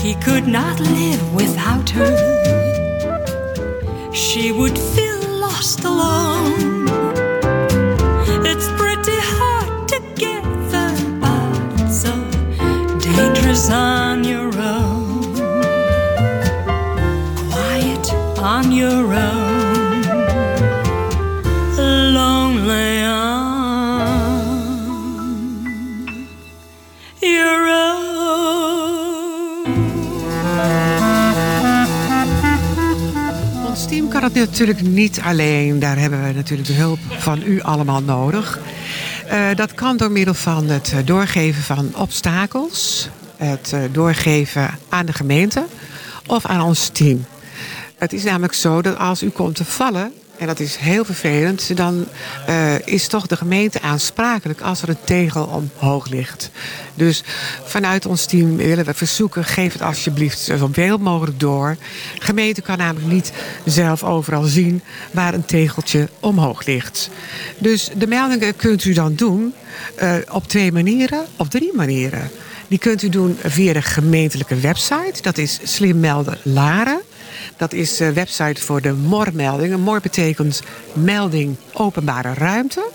He 0.01 0.15
could 0.15 0.47
not 0.47 0.79
live 0.79 1.23
without 1.35 1.87
her. 1.91 2.15
She 4.11 4.51
would 4.51 4.77
feel 4.93 5.21
lost 5.45 5.83
alone. 5.83 6.87
It's 8.51 8.69
pretty 8.81 9.19
hard 9.35 9.87
together, 9.87 10.89
but 11.21 11.87
so 11.89 12.13
dangerous 12.99 13.69
on 13.69 14.06
natuurlijk 34.45 34.81
niet 34.81 35.19
alleen. 35.19 35.79
Daar 35.79 35.97
hebben 35.97 36.23
we 36.23 36.33
natuurlijk 36.33 36.67
de 36.67 36.73
hulp 36.73 36.99
van 37.09 37.41
u 37.45 37.61
allemaal 37.61 38.01
nodig. 38.01 38.59
Eh, 39.27 39.47
dat 39.55 39.73
kan 39.73 39.97
door 39.97 40.11
middel 40.11 40.33
van 40.33 40.69
het 40.69 40.93
doorgeven 41.05 41.63
van 41.63 41.91
obstakels. 41.95 43.09
Het 43.35 43.73
eh, 43.73 43.79
doorgeven 43.91 44.69
aan 44.89 45.05
de 45.05 45.13
gemeente 45.13 45.65
of 46.25 46.45
aan 46.45 46.61
ons 46.61 46.87
team. 46.87 47.25
Het 47.97 48.13
is 48.13 48.23
namelijk 48.23 48.53
zo 48.53 48.81
dat 48.81 48.97
als 48.97 49.23
u 49.23 49.29
komt 49.29 49.55
te 49.55 49.65
vallen, 49.65 50.13
en 50.37 50.47
dat 50.47 50.59
is 50.59 50.75
heel 50.75 51.05
vervelend, 51.05 51.77
dan 51.77 52.05
eh, 52.45 52.87
is 52.87 53.07
toch 53.07 53.27
de 53.27 53.37
gemeente 53.37 53.81
aansprakelijk 53.81 54.61
als 54.61 54.81
er 54.81 54.89
een 54.89 55.03
tegel 55.05 55.45
omhoog 55.45 56.09
ligt. 56.09 56.49
Dus 56.93 57.23
vanuit 57.63 58.05
ons 58.05 58.25
team 58.25 58.57
willen 58.57 58.85
we 58.85 58.93
verzoeken, 58.93 59.45
geef 59.45 59.73
het 59.73 59.81
alsjeblieft 59.81 60.39
zoveel 60.39 60.97
mogelijk 60.97 61.39
door. 61.39 61.77
De 62.19 62.25
gemeente 62.25 62.61
kan 62.61 62.77
namelijk 62.77 63.11
niet 63.11 63.31
zelf 63.65 64.03
overal 64.03 64.43
zien 64.43 64.81
waar 65.11 65.33
een 65.33 65.45
tegeltje 65.45 66.09
omhoog 66.19 66.65
ligt. 66.65 67.09
Dus 67.57 67.89
de 67.97 68.07
meldingen 68.07 68.55
kunt 68.55 68.85
u 68.85 68.93
dan 68.93 69.15
doen 69.15 69.53
eh, 69.95 70.15
op 70.31 70.47
twee 70.47 70.71
manieren, 70.71 71.25
op 71.37 71.49
drie 71.49 71.71
manieren. 71.75 72.29
Die 72.67 72.79
kunt 72.79 73.03
u 73.03 73.09
doen 73.09 73.37
via 73.43 73.73
de 73.73 73.81
gemeentelijke 73.81 74.55
website. 74.55 75.21
Dat 75.21 75.37
is 75.37 75.59
Slim 75.63 75.99
Melden 75.99 76.37
Laren. 76.43 77.01
Dat 77.57 77.73
is 77.73 77.97
de 77.97 78.13
website 78.13 78.61
voor 78.61 78.81
de 78.81 78.93
MOR-meldingen. 78.93 79.79
MOR 79.79 80.01
betekent 80.01 80.61
melding 80.93 81.55
openbare 81.73 82.33
ruimte. 82.33 82.89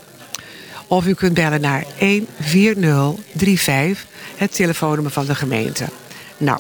Of 0.87 1.07
u 1.07 1.15
kunt 1.15 1.35
bellen 1.35 1.61
naar 1.61 1.85
14035, 1.99 4.07
het 4.37 4.55
telefoonnummer 4.55 5.13
van 5.13 5.27
de 5.27 5.35
gemeente. 5.35 5.85
Nou, 6.37 6.59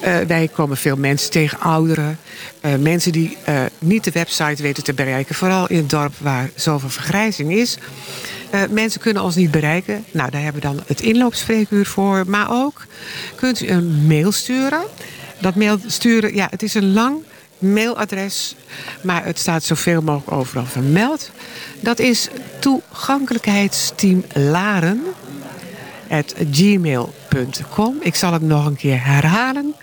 eh, 0.00 0.18
wij 0.18 0.48
komen 0.52 0.76
veel 0.76 0.96
mensen 0.96 1.30
tegen, 1.30 1.60
ouderen, 1.60 2.18
eh, 2.60 2.74
mensen 2.74 3.12
die 3.12 3.36
eh, 3.44 3.62
niet 3.78 4.04
de 4.04 4.10
website 4.10 4.62
weten 4.62 4.84
te 4.84 4.94
bereiken. 4.94 5.34
Vooral 5.34 5.68
in 5.68 5.76
het 5.76 5.90
dorp 5.90 6.12
waar 6.18 6.50
zoveel 6.54 6.90
vergrijzing 6.90 7.52
is. 7.52 7.78
Eh, 8.50 8.60
mensen 8.70 9.00
kunnen 9.00 9.22
ons 9.22 9.34
niet 9.34 9.50
bereiken. 9.50 10.04
Nou, 10.10 10.30
daar 10.30 10.42
hebben 10.42 10.62
we 10.62 10.68
dan 10.68 10.82
het 10.86 11.00
inloopspreekuur 11.00 11.86
voor. 11.86 12.24
Maar 12.26 12.46
ook 12.50 12.86
kunt 13.34 13.60
u 13.60 13.68
een 13.68 14.06
mail 14.06 14.32
sturen. 14.32 14.82
Dat 15.38 15.54
mail 15.54 15.78
sturen, 15.86 16.34
ja, 16.34 16.46
het 16.50 16.62
is 16.62 16.74
een 16.74 16.92
lang 16.92 17.16
mailadres, 17.64 18.54
maar 19.02 19.24
het 19.24 19.38
staat 19.38 19.62
zoveel 19.62 20.02
mogelijk 20.02 20.32
overal 20.32 20.66
vermeld. 20.66 21.30
Dat 21.80 21.98
is 21.98 22.28
gmail.com. 26.50 27.96
Ik 28.00 28.14
zal 28.14 28.32
het 28.32 28.42
nog 28.42 28.66
een 28.66 28.76
keer 28.76 29.04
herhalen. 29.04 29.74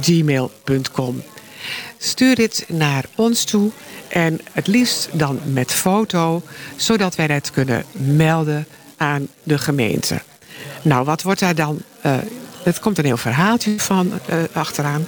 Gmail.com. 0.00 1.22
Stuur 1.98 2.34
dit 2.34 2.64
naar 2.68 3.04
ons 3.14 3.44
toe 3.44 3.70
en 4.08 4.40
het 4.52 4.66
liefst 4.66 5.08
dan 5.12 5.40
met 5.52 5.72
foto, 5.72 6.42
zodat 6.76 7.14
wij 7.14 7.26
het 7.26 7.50
kunnen 7.50 7.84
melden 7.92 8.66
aan 8.96 9.28
de 9.42 9.58
gemeente. 9.58 10.22
Nou, 10.82 11.04
wat 11.04 11.22
wordt 11.22 11.40
daar 11.40 11.54
dan? 11.54 11.82
eh 12.00 12.16
het 12.64 12.80
komt 12.80 12.98
een 12.98 13.04
heel 13.04 13.16
verhaaltje 13.16 13.74
van 13.76 14.12
eh, 14.26 14.38
achteraan. 14.52 15.06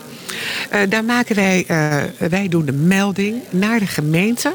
Eh, 0.71 0.81
daar 0.89 1.05
maken 1.05 1.35
wij, 1.35 1.65
eh, 1.67 2.03
wij 2.29 2.49
doen 2.49 2.65
de 2.65 2.73
melding 2.73 3.43
naar 3.51 3.79
de 3.79 3.87
gemeente. 3.87 4.55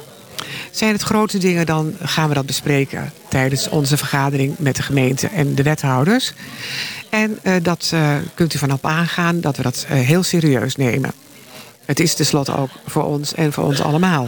Zijn 0.71 0.91
het 0.91 1.01
grote 1.01 1.37
dingen, 1.37 1.65
dan 1.65 1.95
gaan 2.03 2.27
we 2.27 2.33
dat 2.33 2.45
bespreken 2.45 3.13
tijdens 3.27 3.69
onze 3.69 3.97
vergadering 3.97 4.55
met 4.57 4.75
de 4.75 4.81
gemeente 4.81 5.27
en 5.27 5.55
de 5.55 5.63
wethouders. 5.63 6.33
En 7.09 7.39
dat 7.61 7.93
kunt 8.33 8.53
u 8.53 8.57
vanop 8.57 8.85
aangaan 8.85 9.41
dat 9.41 9.57
we 9.57 9.63
dat 9.63 9.85
heel 9.87 10.23
serieus 10.23 10.75
nemen. 10.75 11.11
Het 11.85 11.99
is 11.99 12.13
tenslotte 12.13 12.57
ook 12.57 12.69
voor 12.85 13.03
ons 13.03 13.33
en 13.33 13.53
voor 13.53 13.63
ons 13.63 13.81
allemaal. 13.81 14.27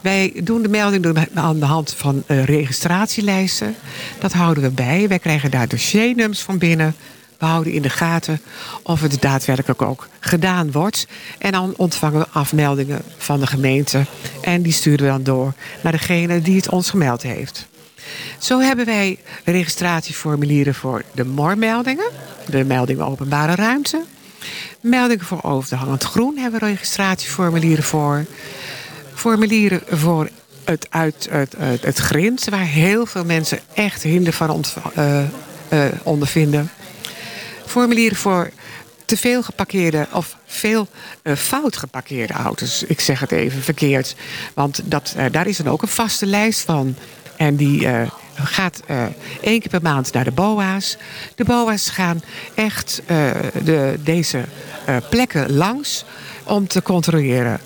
Wij 0.00 0.32
doen 0.44 0.62
de 0.62 0.68
melding 0.68 1.28
aan 1.34 1.58
de 1.58 1.64
hand 1.64 1.94
van 1.96 2.24
registratielijsten. 2.26 3.74
Dat 4.18 4.32
houden 4.32 4.62
we 4.62 4.70
bij. 4.70 5.08
Wij 5.08 5.18
krijgen 5.18 5.50
daar 5.50 5.68
dossiernummers 5.68 6.40
van 6.40 6.58
binnen. 6.58 6.94
We 7.42 7.48
houden 7.48 7.72
in 7.72 7.82
de 7.82 7.90
gaten 7.90 8.40
of 8.82 9.00
het 9.00 9.20
daadwerkelijk 9.20 9.82
ook 9.82 10.08
gedaan 10.20 10.72
wordt. 10.72 11.06
En 11.38 11.52
dan 11.52 11.74
ontvangen 11.76 12.20
we 12.20 12.26
afmeldingen 12.32 13.02
van 13.16 13.40
de 13.40 13.46
gemeente. 13.46 14.06
En 14.40 14.62
die 14.62 14.72
sturen 14.72 15.06
we 15.06 15.12
dan 15.12 15.22
door 15.22 15.52
naar 15.80 15.92
degene 15.92 16.40
die 16.40 16.56
het 16.56 16.68
ons 16.68 16.90
gemeld 16.90 17.22
heeft. 17.22 17.66
Zo 18.38 18.60
hebben 18.60 18.84
wij 18.84 19.18
registratieformulieren 19.44 20.74
voor 20.74 21.02
de 21.14 21.24
MOR-meldingen. 21.24 22.10
De 22.46 22.64
meldingen 22.64 23.06
openbare 23.06 23.54
ruimte. 23.54 24.04
Meldingen 24.80 25.24
voor 25.24 25.42
overhangend 25.42 26.04
groen 26.04 26.36
hebben 26.36 26.60
we 26.60 26.66
registratieformulieren 26.66 27.84
voor. 27.84 28.24
Formulieren 29.14 29.80
voor 29.88 30.28
het, 30.64 30.86
uit, 30.90 31.28
het, 31.80 31.98
grind, 31.98 32.44
waar 32.44 32.66
heel 32.66 33.06
veel 33.06 33.24
mensen 33.24 33.58
echt 33.74 34.02
hinder 34.02 34.32
van 34.32 34.50
ont, 34.50 34.74
eh, 34.94 35.22
eh, 35.68 35.92
ondervinden. 36.02 36.70
Formulieren 37.72 38.16
voor 38.16 38.50
te 39.04 39.16
veel 39.16 39.42
geparkeerde 39.42 40.06
of 40.12 40.36
veel 40.46 40.88
eh, 41.22 41.34
fout 41.36 41.76
geparkeerde 41.76 42.32
auto's. 42.32 42.82
Ik 42.86 43.00
zeg 43.00 43.20
het 43.20 43.32
even 43.32 43.62
verkeerd. 43.62 44.14
Want 44.54 44.80
dat, 44.84 45.14
eh, 45.16 45.24
daar 45.30 45.46
is 45.46 45.56
dan 45.56 45.68
ook 45.68 45.82
een 45.82 45.88
vaste 45.88 46.26
lijst 46.26 46.60
van. 46.60 46.94
En 47.36 47.56
die 47.56 47.86
eh, 47.86 48.10
gaat 48.34 48.82
één 49.40 49.60
keer 49.60 49.70
per 49.70 49.82
maand 49.82 50.12
naar 50.12 50.24
de 50.24 50.30
BOA's. 50.30 50.96
De 51.34 51.44
BOA's 51.44 51.90
gaan 51.90 52.22
echt 52.54 53.02
de, 53.64 53.98
deze 54.04 54.44
plekken 55.10 55.52
langs 55.52 56.04
om 56.44 56.68
te 56.68 56.82
controleren. 56.82 57.60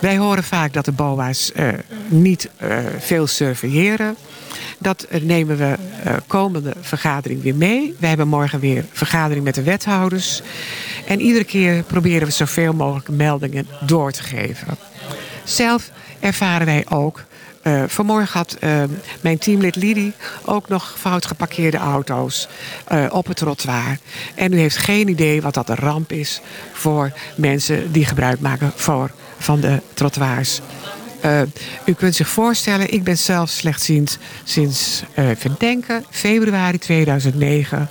Wij 0.00 0.18
horen 0.18 0.44
vaak 0.44 0.72
dat 0.72 0.84
de 0.84 0.92
BOA's 0.92 1.52
niet 2.08 2.48
veel 2.98 3.26
surveilleren. 3.26 4.16
Dat 4.82 5.06
nemen 5.22 5.56
we 5.56 5.76
eh, 6.04 6.14
komende 6.26 6.72
vergadering 6.80 7.42
weer 7.42 7.54
mee. 7.54 7.96
We 7.98 8.06
hebben 8.06 8.28
morgen 8.28 8.60
weer 8.60 8.84
vergadering 8.92 9.44
met 9.44 9.54
de 9.54 9.62
wethouders. 9.62 10.42
En 11.06 11.20
iedere 11.20 11.44
keer 11.44 11.82
proberen 11.82 12.26
we 12.26 12.32
zoveel 12.32 12.72
mogelijk 12.72 13.08
meldingen 13.08 13.66
door 13.86 14.12
te 14.12 14.22
geven. 14.22 14.66
Zelf 15.44 15.90
ervaren 16.20 16.66
wij 16.66 16.84
ook. 16.88 17.22
eh, 17.62 17.82
vanmorgen 17.86 18.38
had 18.38 18.56
eh, 18.60 18.82
mijn 19.20 19.38
teamlid 19.38 19.76
Lidie 19.76 20.12
ook 20.44 20.68
nog 20.68 20.94
fout 20.98 21.26
geparkeerde 21.26 21.76
auto's 21.76 22.48
op 23.10 23.26
het 23.26 23.36
trottoir. 23.36 23.98
En 24.34 24.52
u 24.52 24.58
heeft 24.58 24.76
geen 24.76 25.08
idee 25.08 25.42
wat 25.42 25.54
dat 25.54 25.68
een 25.68 25.76
ramp 25.76 26.12
is 26.12 26.40
voor 26.72 27.12
mensen 27.36 27.92
die 27.92 28.06
gebruik 28.06 28.40
maken 28.40 28.72
voor, 28.74 29.10
van 29.38 29.60
de 29.60 29.80
trottoirs. 29.94 30.60
Eh, 31.20 31.42
u 31.84 31.92
kunt 31.92 32.14
zich 32.14 32.28
voorstellen, 32.28 32.92
ik 32.92 33.04
ben 33.04 33.18
zelf 33.18 33.50
slechtziend 33.50 34.18
sinds, 34.44 35.02
denken, 35.58 36.04
februari 36.10 36.78
2009. 36.78 37.88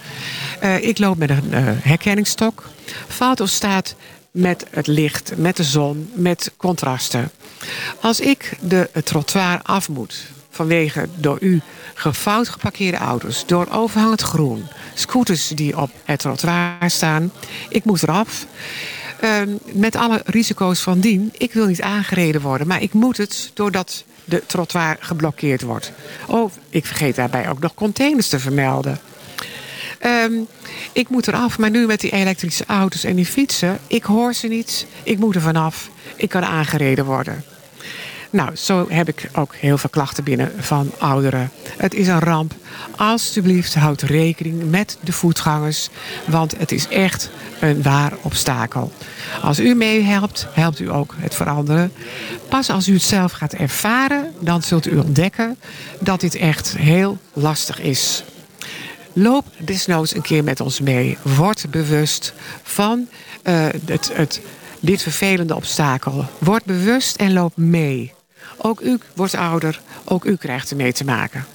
Eh, 0.60 0.84
ik 0.84 0.98
loop 0.98 1.18
met 1.18 1.30
een 1.30 1.54
herkenningsstok. 1.82 2.64
Fout 3.08 3.42
of 3.42 3.50
staat 3.50 3.96
met 4.32 4.66
het 4.70 4.88
licht, 4.88 5.34
met 5.36 5.58
de 5.58 5.64
zon, 5.64 6.12
met 6.14 6.52
contrasten. 6.58 7.32
Als 8.02 8.20
ik 8.20 8.58
de 8.62 8.90
trottoir 9.04 9.60
af 9.64 9.90
moet 9.90 10.26
vanwege 10.50 11.08
door 11.16 11.38
u 11.42 11.62
gefout 11.94 12.50
geparkeerde 12.50 12.98
auto's, 12.98 13.46
door 13.46 13.68
overhangend 13.72 14.22
groen, 14.22 14.68
scooters 14.94 15.48
die 15.48 15.78
op 15.78 15.92
het 16.06 16.20
trottoir 16.20 16.78
staan, 16.86 17.32
ik 17.70 17.86
moet 17.86 18.04
eraf. 18.04 18.46
Ehm, 19.20 19.50
met 19.72 19.96
alle 19.96 20.22
risico's 20.26 20.80
van 20.80 21.00
dien. 21.00 21.34
Ik 21.38 21.54
wil 21.54 21.66
niet 21.66 21.82
aangereden 21.82 22.42
worden, 22.42 22.68
maar 22.68 22.82
ik 22.82 22.94
moet 22.94 23.18
het 23.18 23.52
doordat 23.54 24.04
de 24.26 24.44
trottoir 24.46 24.98
geblokkeerd 25.00 25.62
wordt. 25.62 25.92
Oh, 26.28 26.52
ik 26.70 26.86
vergeet 26.86 27.16
daarbij 27.16 27.50
ook 27.50 27.60
nog 27.60 27.74
containers 27.74 28.28
te 28.30 28.40
vermelden. 28.40 29.00
Ehm, 30.00 30.34
ik 30.92 31.10
moet 31.10 31.28
eraf, 31.28 31.58
maar 31.58 31.70
nu 31.70 31.86
met 31.86 32.00
die 32.00 32.12
elektrische 32.12 32.66
auto's 32.68 33.04
en 33.04 33.16
die 33.16 33.26
fietsen, 33.26 33.80
ik 33.88 34.04
hoor 34.04 34.34
ze 34.34 34.48
niet. 34.48 34.86
Ik 35.04 35.18
moet 35.18 35.36
er 35.36 35.42
vanaf. 35.42 35.90
Ik 36.16 36.30
kan 36.30 36.44
aangereden 36.44 37.06
worden. 37.06 37.44
Nou, 38.32 38.56
zo 38.56 38.86
heb 38.90 39.08
ik 39.08 39.30
ook 39.34 39.56
heel 39.56 39.78
veel 39.78 39.90
klachten 39.90 40.24
binnen 40.24 40.52
van 40.58 40.92
ouderen. 40.98 41.52
Het 41.78 41.94
is 41.94 42.08
een 42.08 42.20
ramp. 42.20 42.54
Alsjeblieft, 42.96 43.76
houd 43.76 44.02
rekening 44.02 44.70
met 44.70 44.98
de 45.02 45.12
voetgangers. 45.12 45.90
Want 46.28 46.58
het 46.58 46.72
is 46.72 46.88
echt 46.88 47.30
een 47.60 47.82
waar 47.82 48.14
obstakel. 48.22 48.92
Als 49.42 49.60
u 49.60 49.74
meehelpt, 49.74 50.48
helpt 50.52 50.80
u 50.80 50.92
ook 50.92 51.16
het 51.18 51.36
veranderen. 51.36 51.92
Pas 52.50 52.70
als 52.70 52.88
u 52.88 52.94
het 52.94 53.02
zelf 53.02 53.32
gaat 53.32 53.54
ervaren, 53.54 54.34
dan 54.40 54.62
zult 54.62 54.88
u 54.88 54.98
ontdekken 54.98 55.58
dat 56.00 56.20
dit 56.20 56.36
echt 56.36 56.78
heel 56.78 57.18
lastig 57.34 57.80
is. 57.80 58.24
Loop 59.14 59.46
desnoods 59.58 60.16
een 60.16 60.22
keer 60.22 60.44
met 60.44 60.60
ons 60.60 60.80
mee. 60.80 61.18
Word 61.22 61.66
bewust 61.70 62.34
van 62.64 63.08
eh, 63.44 63.66
het, 63.86 64.42
dit 64.80 65.02
vervelende 65.02 65.56
obstakel. 65.56 66.26
Word 66.38 66.66
bewust 66.66 67.16
en 67.16 67.34
loop 67.34 67.58
mee. 67.58 68.14
Ook 68.58 68.82
u 68.82 69.00
wordt 69.16 69.36
ouder, 69.36 69.82
ook 70.06 70.26
u 70.26 70.36
krijgt 70.36 70.70
ermee 70.70 70.94
te 70.94 71.04
maken. 71.04 71.46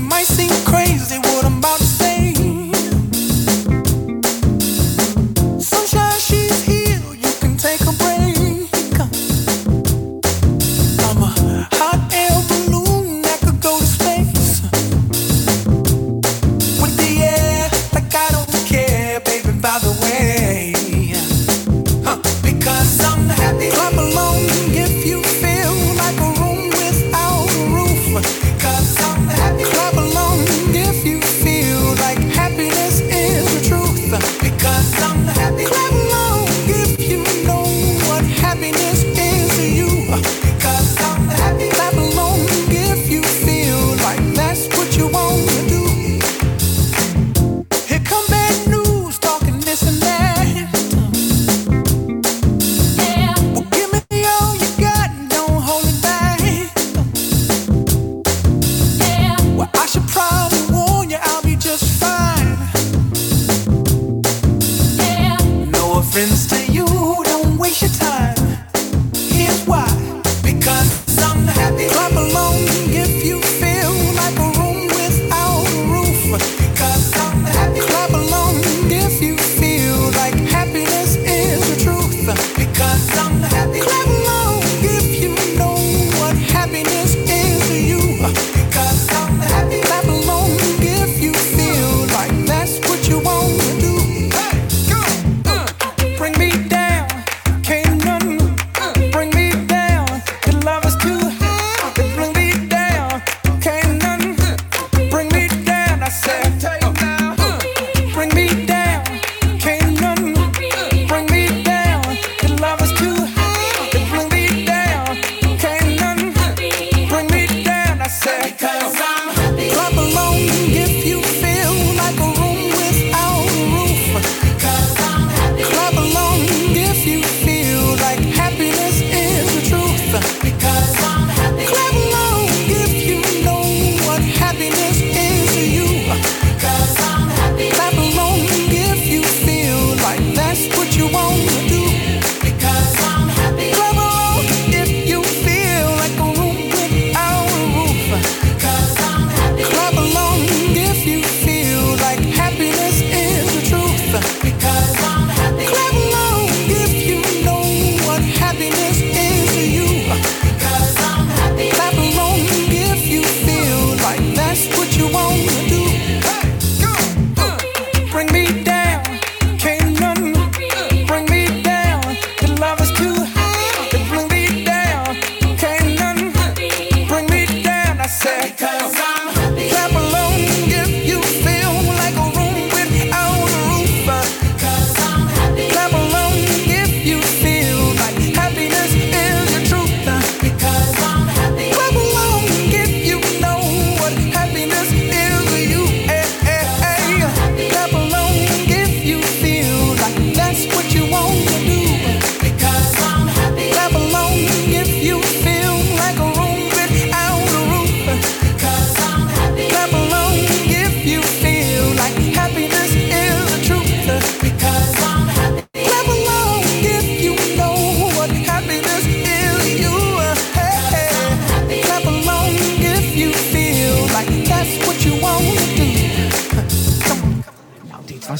Might 0.00 0.64
crazy 0.64 1.18
what 1.20 1.44
I'm 1.44 1.56
about 1.56 1.91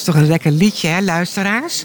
is 0.03 0.12
toch 0.14 0.22
een 0.22 0.28
lekker 0.28 0.50
liedje, 0.50 0.88
hè, 0.88 1.00
luisteraars? 1.00 1.82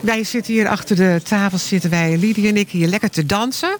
Wij 0.00 0.24
zitten 0.24 0.52
hier 0.52 0.68
achter 0.68 0.96
de 0.96 1.20
tafel, 1.24 1.58
zitten 1.58 1.90
wij, 1.90 2.16
Lydie 2.16 2.48
en 2.48 2.56
ik, 2.56 2.70
hier 2.70 2.88
lekker 2.88 3.10
te 3.10 3.26
dansen. 3.26 3.78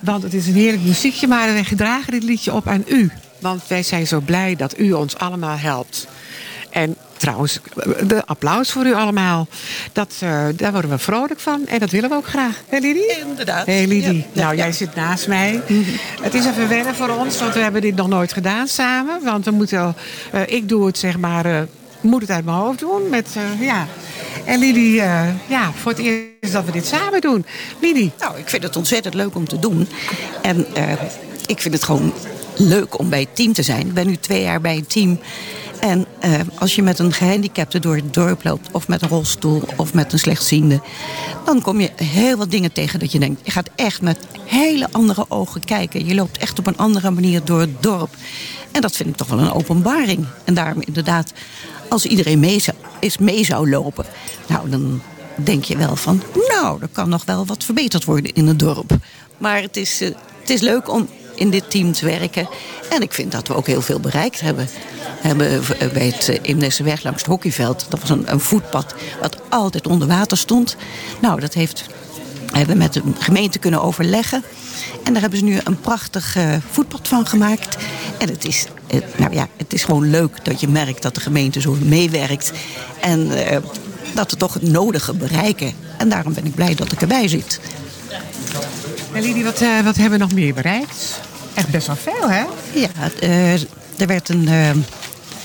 Want 0.00 0.22
het 0.22 0.34
is 0.34 0.46
een 0.46 0.54
heerlijk 0.54 0.82
muziekje, 0.82 1.26
maar 1.26 1.52
wij 1.52 1.64
gedragen 1.64 2.12
dit 2.12 2.22
liedje 2.22 2.52
op 2.52 2.68
aan 2.68 2.84
u. 2.88 3.10
Want 3.40 3.62
wij 3.66 3.82
zijn 3.82 4.06
zo 4.06 4.20
blij 4.20 4.56
dat 4.56 4.78
u 4.78 4.92
ons 4.92 5.16
allemaal 5.18 5.56
helpt. 5.56 6.06
En 6.70 6.96
trouwens, 7.16 7.58
de 8.06 8.26
applaus 8.26 8.72
voor 8.72 8.86
u 8.86 8.94
allemaal. 8.94 9.46
Dat, 9.92 10.14
eh, 10.20 10.44
daar 10.56 10.72
worden 10.72 10.90
we 10.90 10.98
vrolijk 10.98 11.40
van 11.40 11.66
en 11.66 11.78
dat 11.78 11.90
willen 11.90 12.10
we 12.10 12.16
ook 12.16 12.26
graag. 12.26 12.56
Hé 12.56 12.62
hey, 12.68 12.80
Lidie? 12.80 13.18
Inderdaad. 13.28 13.66
Hé 13.66 13.76
hey, 13.76 13.86
Lidie, 13.86 14.26
nou 14.32 14.56
jij 14.56 14.72
zit 14.72 14.94
naast 14.94 15.28
mij. 15.28 15.60
het 16.22 16.34
is 16.34 16.46
even 16.46 16.68
wennen 16.68 16.94
voor 16.94 17.08
ons, 17.08 17.38
want 17.38 17.54
we 17.54 17.60
hebben 17.60 17.80
dit 17.80 17.96
nog 17.96 18.08
nooit 18.08 18.32
gedaan 18.32 18.68
samen. 18.68 19.24
Want 19.24 19.44
we 19.44 19.50
moeten, 19.50 19.94
uh, 20.34 20.40
ik 20.46 20.68
doe 20.68 20.86
het 20.86 20.98
zeg 20.98 21.18
maar... 21.18 21.46
Eh, 21.46 21.62
moet 22.04 22.20
het 22.20 22.30
uit 22.30 22.44
mijn 22.44 22.56
hoofd 22.56 22.78
doen. 22.78 23.08
Met, 23.08 23.36
eh, 23.36 23.66
ja. 23.66 23.86
En 24.44 24.58
Lidie, 24.58 25.00
eh, 25.00 25.28
ja, 25.48 25.72
voor 25.72 25.92
het 25.92 26.00
eerst 26.00 26.52
dat 26.52 26.64
we 26.64 26.72
dit 26.72 26.86
samen 26.86 27.20
doen. 27.20 27.46
Lidie. 27.80 28.12
Nou, 28.18 28.38
ik 28.38 28.48
vind 28.48 28.62
het 28.62 28.76
ontzettend 28.76 29.14
leuk 29.14 29.34
om 29.34 29.48
te 29.48 29.58
doen. 29.58 29.88
En 30.42 30.66
eh, 30.74 30.92
ik 31.46 31.60
vind 31.60 31.74
het 31.74 31.84
gewoon 31.84 32.12
leuk 32.56 32.98
om 32.98 33.08
bij 33.08 33.20
het 33.20 33.36
team 33.36 33.52
te 33.52 33.62
zijn. 33.62 33.86
Ik 33.86 33.94
ben 33.94 34.06
nu 34.06 34.16
twee 34.16 34.42
jaar 34.42 34.60
bij 34.60 34.76
het 34.76 34.90
team. 34.90 35.18
En 35.80 36.06
als 36.58 36.74
je 36.74 36.82
met 36.82 36.98
een 36.98 37.12
gehandicapte 37.12 37.78
door 37.78 37.96
het 37.96 38.14
dorp 38.14 38.44
loopt... 38.44 38.68
of 38.72 38.88
met 38.88 39.02
een 39.02 39.08
rolstoel 39.08 39.62
of 39.76 39.94
met 39.94 40.12
een 40.12 40.18
slechtziende... 40.18 40.80
dan 41.44 41.62
kom 41.62 41.80
je 41.80 41.90
heel 41.96 42.36
wat 42.36 42.50
dingen 42.50 42.72
tegen 42.72 42.98
dat 42.98 43.12
je 43.12 43.18
denkt... 43.18 43.40
je 43.44 43.50
gaat 43.50 43.70
echt 43.76 44.02
met 44.02 44.18
hele 44.44 44.88
andere 44.92 45.24
ogen 45.28 45.64
kijken. 45.64 46.06
Je 46.06 46.14
loopt 46.14 46.38
echt 46.38 46.58
op 46.58 46.66
een 46.66 46.76
andere 46.76 47.10
manier 47.10 47.44
door 47.44 47.60
het 47.60 47.82
dorp. 47.82 48.14
En 48.74 48.80
dat 48.80 48.96
vind 48.96 49.08
ik 49.08 49.16
toch 49.16 49.28
wel 49.28 49.38
een 49.38 49.52
openbaring. 49.52 50.26
En 50.44 50.54
daarom 50.54 50.82
inderdaad, 50.82 51.32
als 51.88 52.06
iedereen 52.06 52.40
mee 52.40 52.58
zou, 52.58 52.76
eens 53.00 53.18
mee 53.18 53.44
zou 53.44 53.70
lopen... 53.70 54.04
nou, 54.46 54.70
dan 54.70 55.00
denk 55.36 55.64
je 55.64 55.76
wel 55.76 55.96
van... 55.96 56.22
nou, 56.48 56.82
er 56.82 56.88
kan 56.92 57.08
nog 57.08 57.24
wel 57.24 57.46
wat 57.46 57.64
verbeterd 57.64 58.04
worden 58.04 58.32
in 58.32 58.46
het 58.46 58.58
dorp. 58.58 58.96
Maar 59.38 59.62
het 59.62 59.76
is, 59.76 60.00
eh, 60.00 60.08
het 60.40 60.50
is 60.50 60.60
leuk 60.60 60.90
om 60.90 61.08
in 61.34 61.50
dit 61.50 61.70
team 61.70 61.92
te 61.92 62.04
werken. 62.04 62.48
En 62.90 63.02
ik 63.02 63.12
vind 63.12 63.32
dat 63.32 63.48
we 63.48 63.54
ook 63.54 63.66
heel 63.66 63.82
veel 63.82 64.00
bereikt 64.00 64.40
hebben. 64.40 64.68
Hebben 65.20 65.62
eh, 65.78 65.88
bij 65.92 66.06
het 66.06 66.28
eh, 66.28 66.38
Imneseweg 66.42 67.02
langs 67.02 67.20
het 67.20 67.30
hockeyveld... 67.30 67.86
dat 67.88 68.00
was 68.00 68.10
een, 68.10 68.32
een 68.32 68.40
voetpad 68.40 68.94
wat 69.20 69.36
altijd 69.48 69.86
onder 69.86 70.08
water 70.08 70.36
stond. 70.36 70.76
Nou, 71.20 71.40
dat 71.40 71.54
heeft 71.54 71.84
hebben 72.52 72.76
we 72.76 72.82
met 72.82 72.92
de 72.92 73.02
gemeente 73.18 73.58
kunnen 73.58 73.82
overleggen. 73.82 74.42
En 75.04 75.12
daar 75.12 75.20
hebben 75.20 75.38
ze 75.38 75.44
nu 75.44 75.58
een 75.64 75.80
prachtig 75.80 76.36
voetpad 76.70 77.08
van 77.08 77.26
gemaakt. 77.26 77.76
En 78.18 78.28
het 78.28 78.44
is, 78.44 78.66
nou 79.16 79.34
ja, 79.34 79.48
het 79.56 79.72
is 79.72 79.84
gewoon 79.84 80.10
leuk 80.10 80.44
dat 80.44 80.60
je 80.60 80.68
merkt 80.68 81.02
dat 81.02 81.14
de 81.14 81.20
gemeente 81.20 81.60
zo 81.60 81.76
meewerkt. 81.80 82.52
En 83.00 83.46
eh, 83.46 83.58
dat 84.14 84.30
we 84.30 84.36
toch 84.36 84.54
het 84.54 84.62
nodige 84.62 85.14
bereiken. 85.14 85.72
En 85.98 86.08
daarom 86.08 86.34
ben 86.34 86.46
ik 86.46 86.54
blij 86.54 86.74
dat 86.74 86.92
ik 86.92 87.00
erbij 87.00 87.28
zit. 87.28 87.60
En 89.12 89.44
wat, 89.44 89.60
eh, 89.60 89.80
wat 89.84 89.96
hebben 89.96 90.18
we 90.18 90.24
nog 90.24 90.34
meer 90.34 90.54
bereikt? 90.54 91.20
Echt 91.54 91.70
best 91.70 91.86
wel 91.86 91.96
veel, 91.96 92.30
hè? 92.30 92.44
Ja, 92.72 92.88
eh, 93.20 93.52
er 93.96 94.06
werd 94.06 94.28
een, 94.28 94.48
eh, 94.48 94.68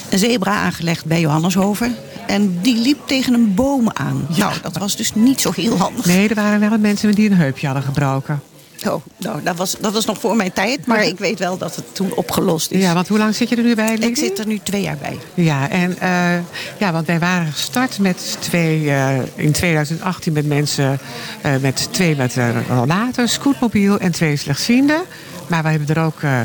een 0.09 0.19
zebra 0.19 0.53
aangelegd 0.53 1.05
bij 1.05 1.19
Johanneshoven. 1.19 1.95
En 2.27 2.59
die 2.61 2.77
liep 2.77 3.07
tegen 3.07 3.33
een 3.33 3.53
boom 3.53 3.89
aan. 3.93 4.27
Nou, 4.37 4.53
dat 4.61 4.77
was 4.77 4.95
dus 4.95 5.15
niet 5.15 5.41
zo 5.41 5.51
heel 5.55 5.77
handig. 5.77 6.05
Nee, 6.05 6.29
er 6.29 6.35
waren 6.35 6.59
wel 6.59 6.77
mensen 6.77 7.15
die 7.15 7.29
een 7.29 7.37
heupje 7.37 7.65
hadden 7.65 7.85
gebroken. 7.85 8.41
Oh, 8.87 9.03
nou, 9.17 9.43
dat 9.43 9.55
was, 9.55 9.75
dat 9.79 9.93
was 9.93 10.05
nog 10.05 10.19
voor 10.19 10.35
mijn 10.35 10.53
tijd. 10.53 10.85
Maar 10.85 11.05
ik 11.05 11.17
weet 11.17 11.39
wel 11.39 11.57
dat 11.57 11.75
het 11.75 11.95
toen 11.95 12.13
opgelost 12.15 12.71
is. 12.71 12.81
Ja, 12.81 12.93
want 12.93 13.07
hoe 13.07 13.17
lang 13.17 13.35
zit 13.35 13.49
je 13.49 13.55
er 13.55 13.63
nu 13.63 13.75
bij? 13.75 13.93
Ik 13.93 14.17
zit 14.17 14.39
er 14.39 14.47
nu 14.47 14.59
twee 14.63 14.81
jaar 14.81 14.97
bij. 15.01 15.17
Ja, 15.33 15.69
en, 15.69 15.99
eh, 15.99 16.43
ja, 16.77 16.91
want 16.91 17.07
wij 17.07 17.19
waren 17.19 17.51
gestart 17.51 17.99
met 17.99 18.37
twee, 18.39 18.89
eh, 18.89 19.17
in 19.35 19.51
2018 19.51 20.33
met 20.33 20.47
mensen, 20.47 20.99
eh, 21.41 21.51
met 21.61 21.87
twee 21.91 22.15
met 22.15 22.35
uh, 22.35 22.67
rollator, 22.67 23.27
scootmobiel 23.27 23.99
en 23.99 24.11
twee 24.11 24.35
slechtzienden. 24.35 25.01
Maar 25.49 25.63
we 25.63 25.69
hebben 25.69 25.95
er 25.95 26.03
ook 26.03 26.21
eh, 26.21 26.39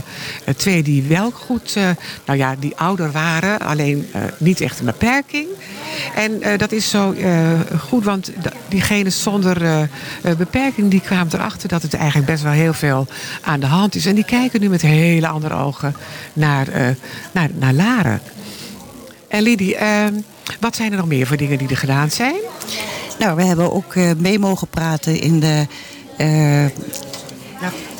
twee 0.57 0.83
die 0.83 1.03
wel 1.03 1.31
goed, 1.31 1.73
eh, 1.77 1.89
nou 2.27 2.39
ja, 2.39 2.55
die 2.59 2.77
ouder 2.77 3.11
waren, 3.13 3.59
alleen 3.61 4.09
eh, 4.13 4.21
niet 4.39 4.61
echt 4.61 4.79
een 4.79 4.85
beperking. 4.85 5.47
En 6.15 6.59
dat 6.59 6.73
is 6.73 6.91
zo 6.91 7.15
goed, 7.81 8.05
want 8.05 8.25
d- 8.25 8.49
diegenen 8.69 9.13
zonder 9.13 9.89
beperking, 10.39 10.91
die 10.91 11.01
kwamen 11.01 11.35
erachter 11.35 11.69
dat 11.69 11.83
het 11.83 11.95
eigenlijk 11.95 12.27
best 12.27 12.43
wel 12.43 12.53
heel 12.53 12.73
veel 12.73 13.07
aan 13.43 13.61
de 13.61 13.67
hand 13.67 13.95
is. 13.95 14.07
En 14.07 14.15
die 14.15 14.25
kijken 14.25 14.61
nu 14.61 14.69
met 14.69 14.83
hele 14.83 15.29
andere 15.29 15.55
ogen 15.55 15.95
naar, 16.33 16.67
naar, 17.33 17.49
naar 17.59 17.73
Laren. 17.73 18.21
En 19.29 19.43
Lidie, 19.43 19.77
eh, 19.77 20.05
wat 20.61 20.77
zijn 20.77 20.91
er 20.91 20.97
nog 20.99 21.07
meer 21.07 21.27
voor 21.27 21.37
dingen 21.37 21.59
die 21.59 21.69
er 21.69 21.77
gedaan 21.77 22.11
zijn? 22.11 22.35
Nou, 23.19 23.37
we 23.37 23.43
hebben 23.45 23.73
ook 23.73 23.95
mee 24.19 24.39
mogen 24.39 24.69
praten 24.69 25.21
in 25.21 25.41
de... 25.41 25.67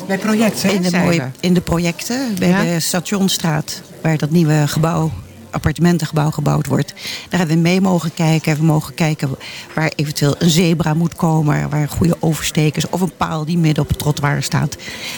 bij 0.07 0.17
projecten, 0.17 0.73
in 0.73 0.81
de, 0.81 0.97
mooie, 0.97 1.31
in 1.39 1.53
de 1.53 1.61
projecten 1.61 2.35
bij 2.39 2.49
Ja? 2.49 2.63
de 2.63 2.79
Stationstraat, 2.79 3.81
waar 4.01 4.17
dat 4.17 4.29
nieuwe 4.29 4.67
gebouw, 4.67 5.11
appartementengebouw 5.49 6.31
gebouwd 6.31 6.67
wordt. 6.67 6.93
Daar 7.29 7.39
hebben 7.39 7.55
we 7.55 7.61
mee 7.61 7.81
mogen 7.81 8.13
kijken. 8.13 8.57
We 8.57 8.63
mogen 8.63 8.93
kijken 8.93 9.29
waar 9.73 9.91
eventueel 9.95 10.35
een 10.39 10.49
zebra 10.49 10.93
moet 10.93 11.15
komen, 11.15 11.69
waar 11.69 11.89
goede 11.89 12.17
overstekers 12.19 12.89
of 12.89 13.01
een 13.01 13.15
paal 13.17 13.45
die 13.45 13.57
midden 13.57 13.83
op 13.83 13.89
het 13.89 13.99
trottoir 13.99 14.43
staat. 14.43 14.75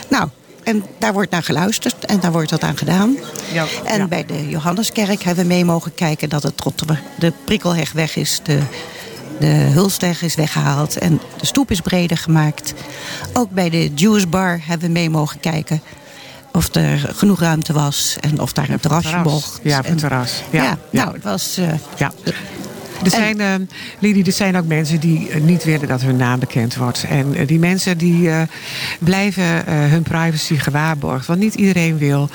Nou, 0.10 0.30
en 0.64 0.84
daar 0.98 1.14
wordt 1.14 1.32
naar 1.32 1.44
geluisterd 1.44 2.06
en 2.06 2.20
daar 2.20 2.32
wordt 2.32 2.52
wat 2.52 2.64
aan 2.64 2.78
gedaan. 2.78 3.18
Ja, 3.54 3.66
en 3.86 3.98
ja. 3.98 4.08
bij 4.08 4.26
de 4.26 4.50
Johanneskerk 4.50 5.24
hebben 5.24 5.44
we 5.44 5.54
mee 5.54 5.66
mogen 5.66 5.94
kijken 5.94 6.30
dat 6.30 6.44
het 6.44 6.58
trottoir, 6.58 7.02
de 7.20 7.34
prikkelheg 7.46 7.92
weg 7.92 8.16
is, 8.16 8.40
de, 8.44 8.60
de 9.40 9.46
hulstweg 9.74 10.22
is 10.22 10.36
weggehaald 10.36 10.98
en 10.98 11.20
de 11.40 11.46
stoep 11.46 11.72
is 11.72 11.82
breder 11.82 12.18
gemaakt. 12.18 12.74
Ook 13.34 13.52
bij 13.52 13.70
de 13.70 13.94
Jewish 13.94 14.24
Bar 14.24 14.60
hebben 14.64 14.88
we 14.88 14.94
mee 14.94 15.10
mogen 15.10 15.40
kijken 15.40 15.82
of 16.52 16.76
er 16.76 17.10
genoeg 17.16 17.40
ruimte 17.40 17.74
was 17.74 18.16
en 18.20 18.40
of 18.40 18.54
daar 18.54 18.70
een 18.70 18.80
terrasje 18.80 19.10
terras. 19.10 19.32
mocht. 19.34 19.60
Ja, 19.64 19.78
op 19.78 19.84
het 19.84 19.92
En- 19.94 19.98
terras. 20.00 20.44
Ja, 20.50 20.64
Ja, 20.64 20.78
nou, 20.92 21.14
het 21.14 21.24
was... 21.24 21.58
eh, 21.58 21.68
Ja. 21.98 22.12
Er 23.04 23.10
zijn, 23.12 23.40
eh, 23.42 23.54
Lidie, 24.00 24.26
er 24.26 24.32
zijn 24.32 24.58
ook 24.58 24.66
mensen 24.66 25.00
die 25.00 25.30
eh, 25.30 25.42
niet 25.42 25.64
willen 25.64 25.88
dat 25.88 26.02
hun 26.02 26.16
naam 26.16 26.40
bekend 26.40 26.76
wordt. 26.76 27.04
En 27.10 27.46
die 27.46 27.60
mensen 27.60 27.98
die 27.98 28.30
blijven 29.00 29.66
hun 29.74 30.04
privacy 30.04 30.56
gewaarborgd. 30.58 31.26
Want 31.26 31.40
niet 31.40 31.54
iedereen 31.56 31.98
wil 31.98 32.30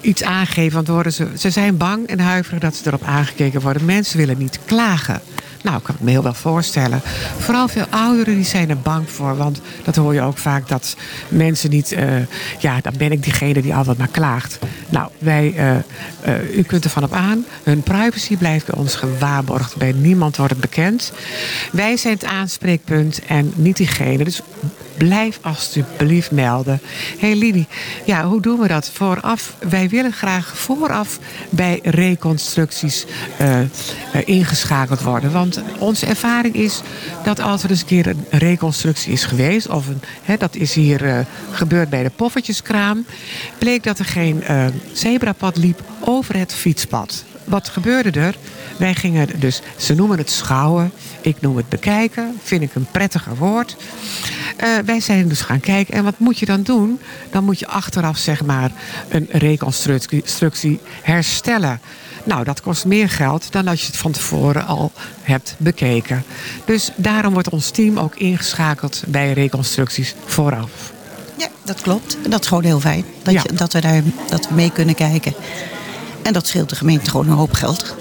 iets 0.00 0.22
aangeven. 0.22 0.74
Want 0.74 0.88
worden 0.88 1.12
ze, 1.12 1.28
ze 1.38 1.50
zijn 1.50 1.76
bang 1.76 2.06
en 2.06 2.20
huiverig 2.20 2.60
dat 2.60 2.74
ze 2.76 2.82
erop 2.86 3.02
aangekeken 3.04 3.60
worden. 3.60 3.84
Mensen 3.84 4.18
willen 4.18 4.38
niet 4.38 4.58
klagen. 4.64 5.20
Nou, 5.66 5.78
ik 5.78 5.84
kan 5.84 5.94
het 5.94 6.04
me 6.04 6.10
heel 6.10 6.22
wel 6.22 6.34
voorstellen. 6.34 7.00
Vooral 7.38 7.68
veel 7.68 7.86
ouderen 7.90 8.34
die 8.34 8.44
zijn 8.44 8.70
er 8.70 8.78
bang 8.78 9.10
voor. 9.10 9.36
Want 9.36 9.60
dat 9.84 9.96
hoor 9.96 10.14
je 10.14 10.20
ook 10.20 10.38
vaak 10.38 10.68
dat 10.68 10.96
mensen 11.28 11.70
niet... 11.70 11.92
eh, 11.92 12.26
ja, 12.58 12.80
dan 12.80 12.92
ben 12.98 13.12
ik 13.12 13.22
diegene 13.22 13.62
die 13.62 13.74
altijd 13.74 13.98
maar 13.98 14.08
klaagt. 14.08 14.58
Nou, 14.88 15.10
wij, 15.18 15.54
eh, 15.56 15.76
eh, 15.76 16.56
u 16.56 16.62
kunt 16.62 16.84
ervan 16.84 17.02
op 17.02 17.12
aan. 17.12 17.44
Hun 17.62 17.82
privacy 17.82 18.36
blijft 18.36 18.66
bij 18.66 18.74
ons 18.74 18.94
gewaarborgd. 18.94 19.76
Bij 19.76 19.92
niemand 19.92 20.36
wordt 20.36 20.52
het 20.52 20.60
bekend. 20.60 21.12
Wij 21.72 21.96
zijn 21.96 22.14
het 22.14 22.24
aanspreekpunt 22.24 23.20
en 23.26 23.52
niet 23.54 23.76
diegene. 23.76 24.24
Dus 24.24 24.40
blijf 24.98 25.38
alstublieft 25.42 26.30
melden. 26.30 26.80
Hé 27.18 27.38
hey 27.38 27.66
ja, 28.04 28.24
hoe 28.24 28.40
doen 28.40 28.58
we 28.58 28.68
dat? 28.68 28.90
Vooraf, 28.92 29.54
wij 29.68 29.88
willen 29.88 30.12
graag 30.12 30.56
vooraf 30.56 31.18
bij 31.50 31.80
reconstructies 31.82 33.04
eh, 33.36 33.60
eh, 33.60 33.66
ingeschakeld 34.24 35.02
worden. 35.02 35.32
Want 35.32 35.62
onze 35.78 36.06
ervaring 36.06 36.54
is 36.54 36.80
dat 37.24 37.40
als 37.40 37.62
er 37.62 37.70
eens 37.70 37.80
een 37.80 37.86
keer 37.86 38.06
een 38.06 38.24
reconstructie 38.30 39.12
is 39.12 39.24
geweest... 39.24 39.68
of 39.68 39.86
een, 39.86 40.38
dat 40.38 40.54
is 40.54 40.74
hier 40.74 41.04
eh, 41.04 41.18
gebeurd 41.50 41.90
bij 41.90 42.02
de 42.02 42.10
poffertjeskraam... 42.16 43.06
bleek 43.58 43.82
dat 43.82 43.98
er 43.98 44.04
geen 44.04 44.42
zebrapad 44.92 45.56
liep 45.56 45.82
over 46.00 46.36
het 46.36 46.54
fietspad. 46.54 47.24
Wat 47.44 47.68
gebeurde 47.68 48.20
er? 48.20 48.36
Wij 48.76 48.94
gingen 48.94 49.40
dus, 49.40 49.62
ze 49.76 49.94
noemen 49.94 50.18
het 50.18 50.30
schouwen, 50.30 50.92
ik 51.26 51.40
noem 51.40 51.56
het 51.56 51.68
bekijken, 51.68 52.38
vind 52.42 52.62
ik 52.62 52.74
een 52.74 52.86
prettiger 52.90 53.36
woord. 53.36 53.76
Eh, 54.56 54.68
wij 54.84 55.00
zijn 55.00 55.28
dus 55.28 55.40
gaan 55.40 55.60
kijken. 55.60 55.94
En 55.94 56.04
wat 56.04 56.18
moet 56.18 56.38
je 56.38 56.46
dan 56.46 56.62
doen? 56.62 57.00
Dan 57.30 57.44
moet 57.44 57.58
je 57.58 57.66
achteraf 57.66 58.18
zeg 58.18 58.44
maar 58.44 58.70
een 59.08 59.28
reconstructie 59.30 60.80
herstellen. 61.02 61.80
Nou, 62.24 62.44
dat 62.44 62.60
kost 62.60 62.84
meer 62.84 63.08
geld 63.08 63.52
dan 63.52 63.68
als 63.68 63.80
je 63.80 63.86
het 63.86 63.96
van 63.96 64.12
tevoren 64.12 64.66
al 64.66 64.92
hebt 65.22 65.54
bekeken. 65.58 66.24
Dus 66.64 66.90
daarom 66.96 67.32
wordt 67.32 67.48
ons 67.50 67.70
team 67.70 67.98
ook 67.98 68.14
ingeschakeld 68.16 69.02
bij 69.06 69.32
reconstructies 69.32 70.14
vooraf. 70.24 70.92
Ja, 71.38 71.48
dat 71.64 71.80
klopt. 71.80 72.16
En 72.24 72.30
dat 72.30 72.40
is 72.40 72.46
gewoon 72.48 72.64
heel 72.64 72.80
fijn. 72.80 73.04
Dat, 73.22 73.34
Ja. 73.34 73.42
je, 73.42 73.52
dat, 73.52 73.72
we 73.72 73.80
daar, 73.80 74.02
dat 74.28 74.48
we 74.48 74.54
mee 74.54 74.70
kunnen 74.70 74.94
kijken. 74.94 75.34
En 76.22 76.32
dat 76.32 76.46
scheelt 76.46 76.68
de 76.68 76.76
gemeente 76.76 77.10
gewoon 77.10 77.26
een 77.28 77.36
hoop 77.36 77.52
geld. 77.52 77.94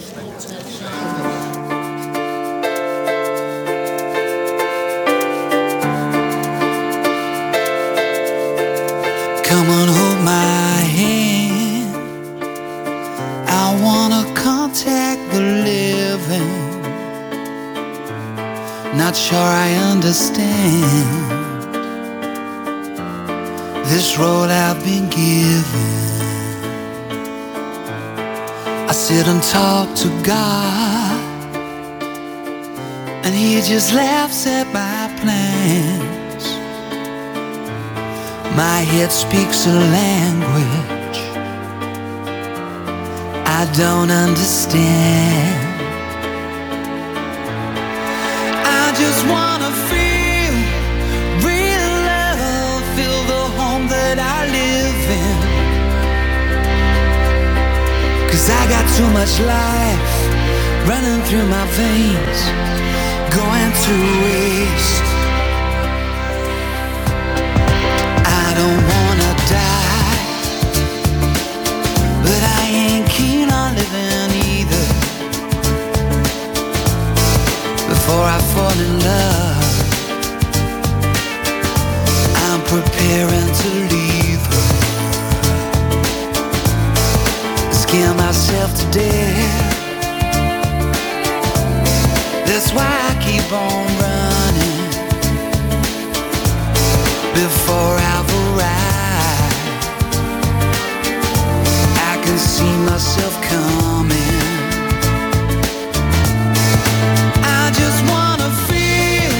Come 9.65 9.79
on, 9.79 9.87
hold 9.87 10.19
my 10.23 10.77
hand. 10.99 11.95
I 13.49 13.65
wanna 13.81 14.23
contact 14.35 15.21
the 15.31 15.41
living. 15.41 16.81
Not 18.95 19.15
sure 19.15 19.49
I 19.65 19.73
understand 19.91 21.33
this 23.89 24.19
road 24.19 24.51
I've 24.51 24.83
been 24.83 25.09
given. 25.09 25.93
I 28.87 28.91
sit 28.91 29.27
and 29.27 29.41
talk 29.41 29.95
to 29.95 30.09
God, 30.21 31.19
and 33.25 33.33
He 33.33 33.61
just 33.61 33.95
laughs 33.95 34.45
at 34.45 34.67
my 34.71 35.09
plans. 35.19 36.24
My 38.55 38.79
head 38.81 39.11
speaks 39.11 39.67
a 39.67 39.73
language 39.73 41.19
I 43.45 43.65
don't 43.77 44.11
understand. 44.11 45.87
I 48.53 48.93
just 48.97 49.21
wanna 49.27 49.71
feel 49.91 50.55
real 51.45 51.93
love, 52.11 52.83
feel 52.97 53.21
the 53.33 53.43
home 53.59 53.87
that 53.89 54.17
I 54.19 54.39
live 54.59 55.05
in. 55.23 55.65
Cause 58.31 58.49
I 58.49 58.63
got 58.69 58.85
too 58.97 59.09
much 59.19 59.33
life 59.41 60.15
running 60.89 61.21
through 61.27 61.47
my 61.47 61.65
veins, 61.79 62.39
going 63.35 63.71
to 63.87 63.95
waste. 64.25 65.04
Don't 68.57 68.83
wanna 68.91 69.31
die, 69.51 70.17
but 72.23 72.41
I 72.59 72.63
ain't 72.83 73.07
keen 73.09 73.49
on 73.49 73.75
living 73.75 74.31
either. 74.53 74.85
Before 77.89 78.25
I 78.37 78.39
fall 78.53 78.77
in 78.87 78.93
love, 79.11 79.75
I'm 82.47 82.61
preparing 82.73 83.49
to 83.61 83.69
leave 83.93 84.43
her. 84.53 84.67
Scare 87.71 88.13
myself 88.13 88.69
to 88.79 88.85
death. 88.91 89.73
That's 92.47 92.71
why 92.73 92.91
I 93.09 93.13
keep 93.25 93.51
on 93.51 93.85
running 94.03 94.75
before 97.33 97.95
I've 98.13 98.24
myself 102.95 103.35
coming. 103.41 104.41
I 107.43 107.69
just 107.81 107.99
wanna 108.09 108.49
feel 108.69 109.31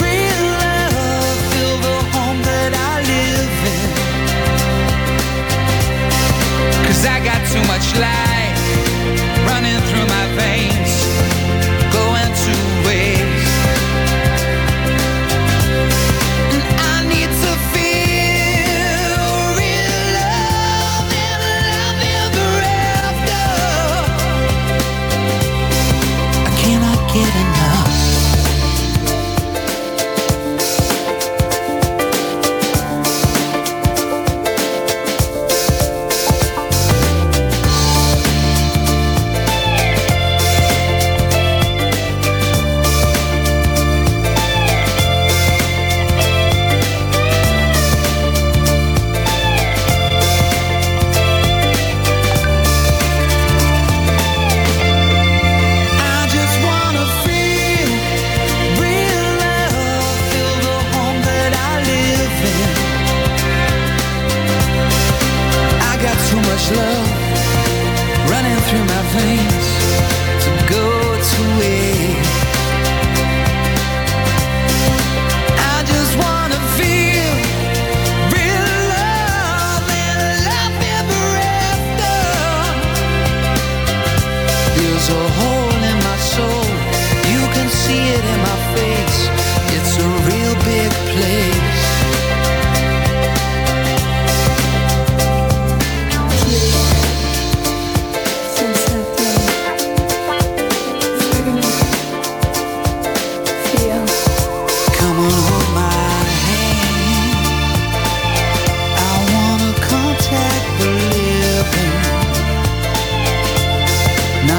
real 0.00 0.42
love, 0.64 1.38
feel 1.52 1.76
the 1.88 1.98
home 2.14 2.40
that 2.50 2.72
I 2.90 2.92
live 3.12 3.58
in. 3.76 3.90
Cause 6.86 7.04
I 7.04 7.20
got 7.22 7.40
too 7.52 7.62
much 7.68 7.86
life 8.00 8.41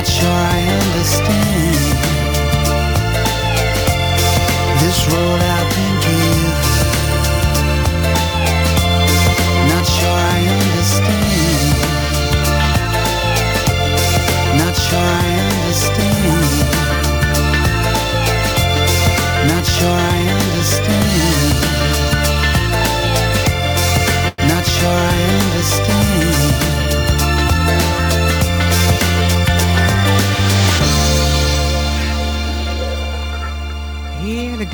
Sure 0.06 0.30
I 0.30 0.62
understand. 0.82 1.84
This 4.82 5.08
role 5.08 5.40
I've 5.42 5.53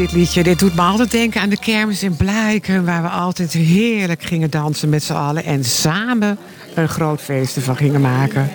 dit 0.10 0.18
liedje. 0.18 0.44
Dit 0.44 0.60
doet 0.60 0.76
me 0.76 0.82
altijd 0.82 1.12
denken 1.12 1.42
aan 1.42 1.50
de 1.50 1.60
kermis 1.60 2.04
in 2.04 2.16
Blijken... 2.16 2.86
waar 2.86 3.02
we 3.02 3.08
altijd 3.08 3.52
heerlijk 3.52 4.24
gingen 4.24 4.50
dansen 4.50 4.90
met 4.90 5.04
z'n 5.04 5.14
allen... 5.14 5.44
en 5.44 5.64
samen 5.64 6.38
een 6.76 6.90
groot 6.90 7.22
feest 7.22 7.56
ervan 7.56 7.76
gingen 7.76 8.02
maken. 8.02 8.52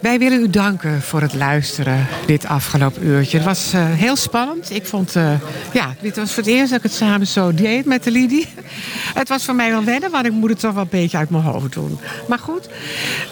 Wij 0.00 0.18
willen 0.18 0.40
u 0.40 0.50
danken 0.50 1.02
voor 1.02 1.20
het 1.20 1.34
luisteren 1.34 2.06
dit 2.26 2.46
afgelopen 2.46 3.06
uurtje. 3.06 3.36
Het 3.36 3.46
was 3.46 3.72
eh, 3.72 3.84
heel 3.84 4.16
spannend. 4.16 4.70
Ik 4.70 4.86
vond, 4.86 5.16
eh, 5.16 5.32
ja, 5.72 5.94
dit 6.00 6.16
was 6.16 6.32
voor 6.32 6.42
het 6.42 6.52
eerst 6.52 6.68
dat 6.68 6.78
ik 6.78 6.84
het 6.84 6.94
samen 6.94 7.26
zo 7.26 7.54
deed 7.54 7.84
met 7.84 8.04
de 8.04 8.10
Lidie. 8.10 8.48
Het 9.14 9.28
was 9.28 9.44
voor 9.44 9.54
mij 9.54 9.70
wel 9.70 9.84
wennen, 9.84 10.10
want 10.10 10.26
ik 10.26 10.32
moet 10.32 10.50
het 10.50 10.58
toch 10.58 10.72
wel 10.72 10.82
een 10.82 10.88
beetje 10.90 11.16
uit 11.16 11.30
mijn 11.30 11.42
hoofd 11.42 11.72
doen. 11.72 11.98
Maar 12.28 12.38
goed, 12.38 12.68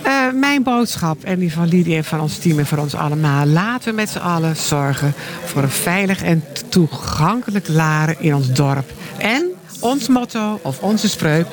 eh, 0.02 0.12
mijn 0.34 0.62
boodschap 0.62 1.24
en 1.24 1.38
die 1.38 1.52
van 1.52 1.68
Lidie 1.68 1.96
en 1.96 2.04
van 2.04 2.20
ons 2.20 2.38
team 2.38 2.58
en 2.58 2.66
van 2.66 2.78
ons 2.78 2.94
allemaal. 2.94 3.46
Laten 3.46 3.88
we 3.88 3.94
met 3.94 4.10
z'n 4.10 4.18
allen 4.18 4.56
zorgen 4.56 5.14
voor 5.44 5.62
een 5.62 5.70
veilig 5.70 6.22
en 6.22 6.44
toegankelijk 6.68 7.68
laren 7.68 8.16
in 8.18 8.34
ons 8.34 8.52
dorp. 8.52 8.92
En 9.18 9.50
ons 9.80 10.08
motto 10.08 10.60
of 10.62 10.78
onze 10.78 11.08
spreuk. 11.08 11.46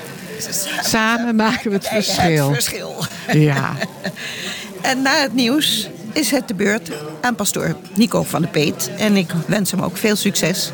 Samen 0.83 1.35
maken 1.35 1.69
we 1.69 1.75
het 1.75 1.87
verschil. 1.87 2.51
Het 2.51 2.63
verschil. 2.63 3.05
Ja. 3.33 3.73
En 4.81 5.01
na 5.01 5.21
het 5.21 5.33
nieuws 5.33 5.89
is 6.13 6.31
het 6.31 6.47
de 6.47 6.53
beurt 6.53 6.91
aan 7.21 7.35
pastoor 7.35 7.75
Nico 7.95 8.23
van 8.23 8.41
de 8.41 8.47
Peet. 8.47 8.91
En 8.97 9.15
ik 9.15 9.31
wens 9.47 9.71
hem 9.71 9.81
ook 9.81 9.97
veel 9.97 10.15
succes 10.15 10.71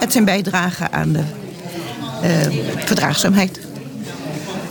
met 0.00 0.12
zijn 0.12 0.24
bijdrage 0.24 0.90
aan 0.90 1.12
de 1.12 1.22
eh, 2.22 2.30
verdraagzaamheid. 2.84 3.60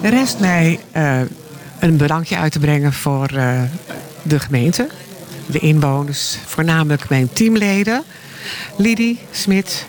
Er 0.02 0.10
rest 0.10 0.40
mij 0.40 0.80
eh, 0.92 1.22
een 1.80 1.98
bedankje 1.98 2.38
uit 2.38 2.52
te 2.52 2.60
brengen 2.60 2.94
voor 2.94 3.28
eh, 3.28 3.62
de 4.22 4.40
gemeente, 4.40 4.88
de 5.46 5.60
inwoners, 5.60 6.38
voornamelijk 6.46 7.10
mijn 7.10 7.34
teamleden. 7.34 8.04
Lidie 8.76 9.20
Smit, 9.32 9.86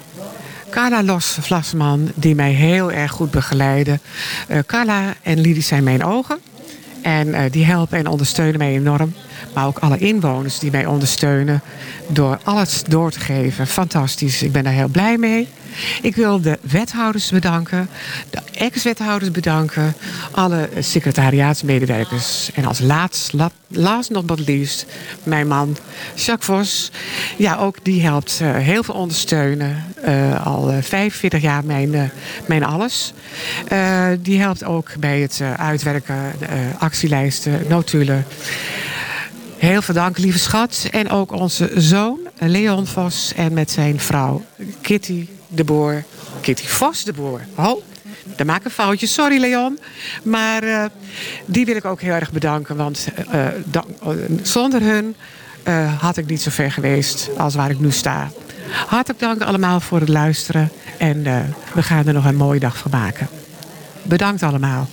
Carla 0.71 1.03
Los 1.03 1.39
Vlasman, 1.41 2.11
die 2.15 2.35
mij 2.35 2.53
heel 2.53 2.93
erg 2.93 3.11
goed 3.11 3.31
begeleiden. 3.31 4.01
Carla 4.67 5.15
en 5.23 5.41
Lidie 5.41 5.63
zijn 5.63 5.85
mijn 5.85 6.05
ogen. 6.05 6.39
En 7.03 7.35
eh, 7.35 7.51
die 7.51 7.65
helpen 7.65 7.99
en 7.99 8.07
ondersteunen 8.07 8.59
mij 8.59 8.73
enorm. 8.73 9.15
Maar 9.55 9.67
ook 9.67 9.79
alle 9.79 9.99
inwoners 9.99 10.59
die 10.59 10.71
mij 10.71 10.87
ondersteunen 10.87 11.61
door 12.09 12.39
alles 12.43 12.83
door 12.89 13.11
te 13.11 13.21
geven. 13.21 13.67
Fantastisch, 13.67 14.43
ik 14.43 14.53
ben 14.53 14.65
daar 14.65 14.73
heel 14.73 14.89
blij 14.89 15.17
mee. 15.19 15.49
Ik 16.03 16.17
wil 16.17 16.41
de 16.41 16.59
wethouders 16.61 17.31
bedanken, 17.31 17.89
de 18.31 18.41
ex-wethouders 18.53 19.31
bedanken, 19.31 19.95
alle 20.31 20.69
secretariaatsmedewerkers. 20.79 22.51
En 22.55 22.65
als 22.65 22.79
laatst, 22.81 23.33
la- 23.33 23.51
last 23.69 24.11
not 24.11 24.27
but 24.27 24.47
least, 24.47 24.87
mijn 25.23 25.49
man 25.49 25.77
Jacques 26.15 26.45
Vos. 26.47 26.91
Ja, 27.37 27.57
ook 27.57 27.77
die 27.85 28.03
helpt 28.03 28.39
eh, 28.43 28.57
heel 28.57 28.83
veel 28.83 28.95
ondersteunen. 28.95 29.85
Eh, 30.03 30.47
al 30.47 30.71
eh, 30.71 30.83
45 30.83 31.43
jaar 31.43 31.65
mijn, 31.65 31.95
eh, 31.95 32.03
mijn 32.47 32.65
alles. 32.65 33.13
Eh, 33.69 34.07
die 34.21 34.41
helpt 34.41 34.65
ook 34.65 34.91
bij 34.99 35.21
het 35.21 35.39
eh, 35.41 35.53
uitwerken, 35.55 36.33
eh, 36.41 36.49
actielijsten, 36.79 37.63
notulen. 37.69 38.25
Heel 39.57 39.83
veel 39.83 39.95
dank, 39.95 40.19
lieve 40.19 40.39
schat. 40.39 40.89
En 40.91 41.11
ook 41.11 41.33
onze 41.33 41.71
zoon, 41.77 42.19
Leon 42.39 42.87
Vos. 42.87 43.33
En 43.37 43.53
met 43.53 43.71
zijn 43.71 44.01
vrouw, 44.01 44.45
Kitty 44.81 45.27
de 45.51 45.65
Boer. 45.65 46.05
Kitty 46.41 46.67
Vos 46.67 47.05
de 47.05 47.13
Boer. 47.13 47.41
Oh, 47.55 47.83
daar 48.37 48.47
maak 48.47 48.65
een 48.65 48.71
foutje. 48.71 49.07
Sorry, 49.07 49.41
Leon. 49.41 49.79
Maar 50.23 50.63
eh, 50.63 50.85
die 51.45 51.65
wil 51.65 51.77
ik 51.77 51.85
ook 51.85 52.01
heel 52.01 52.15
erg 52.15 52.33
bedanken. 52.33 52.77
Want 52.77 53.09
eh, 53.31 53.47
eh, 53.47 53.53
zonder 54.43 54.83
hun 54.83 55.17
had 55.99 56.17
ik 56.17 56.27
niet 56.27 56.43
zo 56.43 56.51
ver 56.51 56.73
geweest 56.73 57.31
als 57.37 57.55
waar 57.55 57.71
ik 57.71 57.81
nu 57.81 57.91
sta. 57.91 58.31
Hartelijk 58.87 59.21
dank 59.21 59.43
allemaal 59.43 59.81
voor 59.81 60.01
het 60.01 60.09
luisteren. 60.09 60.71
En 60.99 61.23
we 61.75 61.83
gaan 61.83 62.07
er 62.07 62.13
nog 62.13 62.25
een 62.25 62.37
mooie 62.37 62.61
dag 62.61 62.79
van 62.79 62.91
maken. 62.91 63.29
Bedankt 64.03 64.43
allemaal. 64.43 64.89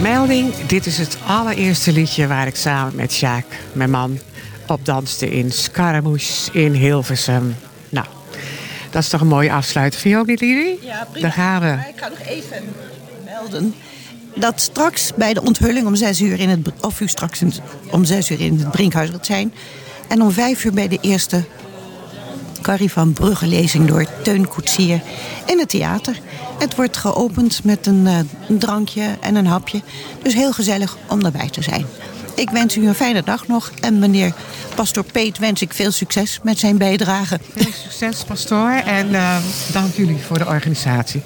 Vermelding. 0.00 0.54
Dit 0.66 0.86
is 0.86 0.98
het 0.98 1.18
allereerste 1.26 1.92
liedje 1.92 2.26
waar 2.26 2.46
ik 2.46 2.56
samen 2.56 2.94
met 2.94 3.12
Sjaak, 3.12 3.44
mijn 3.72 3.90
man, 3.90 4.18
op 4.66 4.84
danste 4.84 5.30
in 5.30 5.52
Scaramouche 5.52 6.52
in 6.52 6.72
Hilversum. 6.72 7.56
Nou, 7.88 8.06
dat 8.90 9.02
is 9.02 9.08
toch 9.08 9.20
een 9.20 9.26
mooie 9.26 9.52
afsluiting. 9.52 10.02
Vind 10.02 10.14
je 10.14 10.20
ook 10.20 10.26
niet, 10.26 10.40
Lili? 10.40 10.78
Ja, 10.82 11.06
prima. 11.10 11.26
Daar 11.26 11.36
gaan 11.36 11.60
we. 11.60 11.66
Maar 11.66 11.88
ik 11.88 12.00
ga 12.00 12.08
nog 12.08 12.18
even 12.18 12.62
melden. 13.24 13.74
dat 14.34 14.60
straks 14.60 15.12
bij 15.14 15.34
de 15.34 15.42
onthulling 15.42 15.86
om 15.86 15.94
zes 15.94 16.20
uur 16.20 16.40
in 16.40 16.48
het... 16.48 16.60
of 16.80 17.00
u 17.00 17.08
straks 17.08 17.42
om 17.90 18.04
zes 18.04 18.30
uur 18.30 18.40
in 18.40 18.58
het 18.58 18.70
Brinkhuis 18.70 19.10
wilt 19.10 19.26
zijn... 19.26 19.54
en 20.08 20.22
om 20.22 20.30
vijf 20.30 20.64
uur 20.64 20.72
bij 20.72 20.88
de 20.88 20.98
eerste 21.00 21.44
Carrie 22.62 22.92
van 22.92 23.12
Brugge 23.12 23.46
lezing 23.46 23.88
door 23.88 24.06
Teun 24.22 24.48
Koetsier 24.48 25.02
in 25.46 25.58
het 25.58 25.68
theater. 25.68 26.20
Het 26.58 26.74
wordt 26.74 26.96
geopend 26.96 27.64
met 27.64 27.86
een, 27.86 28.06
eh, 28.06 28.18
een 28.48 28.58
drankje 28.58 29.16
en 29.20 29.34
een 29.34 29.46
hapje. 29.46 29.82
Dus 30.22 30.34
heel 30.34 30.52
gezellig 30.52 30.96
om 31.08 31.24
erbij 31.24 31.48
te 31.48 31.62
zijn. 31.62 31.86
Ik 32.34 32.50
wens 32.50 32.76
u 32.76 32.86
een 32.86 32.94
fijne 32.94 33.22
dag 33.22 33.46
nog. 33.46 33.70
En 33.80 33.98
meneer 33.98 34.32
Pastor 34.74 35.04
Peet 35.04 35.38
wens 35.38 35.62
ik 35.62 35.72
veel 35.72 35.90
succes 35.90 36.38
met 36.42 36.58
zijn 36.58 36.78
bijdrage. 36.78 37.38
Veel 37.56 37.72
succes, 37.72 38.24
pastoor. 38.24 38.70
En 38.70 39.14
eh, 39.14 39.36
dank 39.72 39.94
jullie 39.94 40.18
voor 40.26 40.38
de 40.38 40.46
organisatie. 40.46 41.22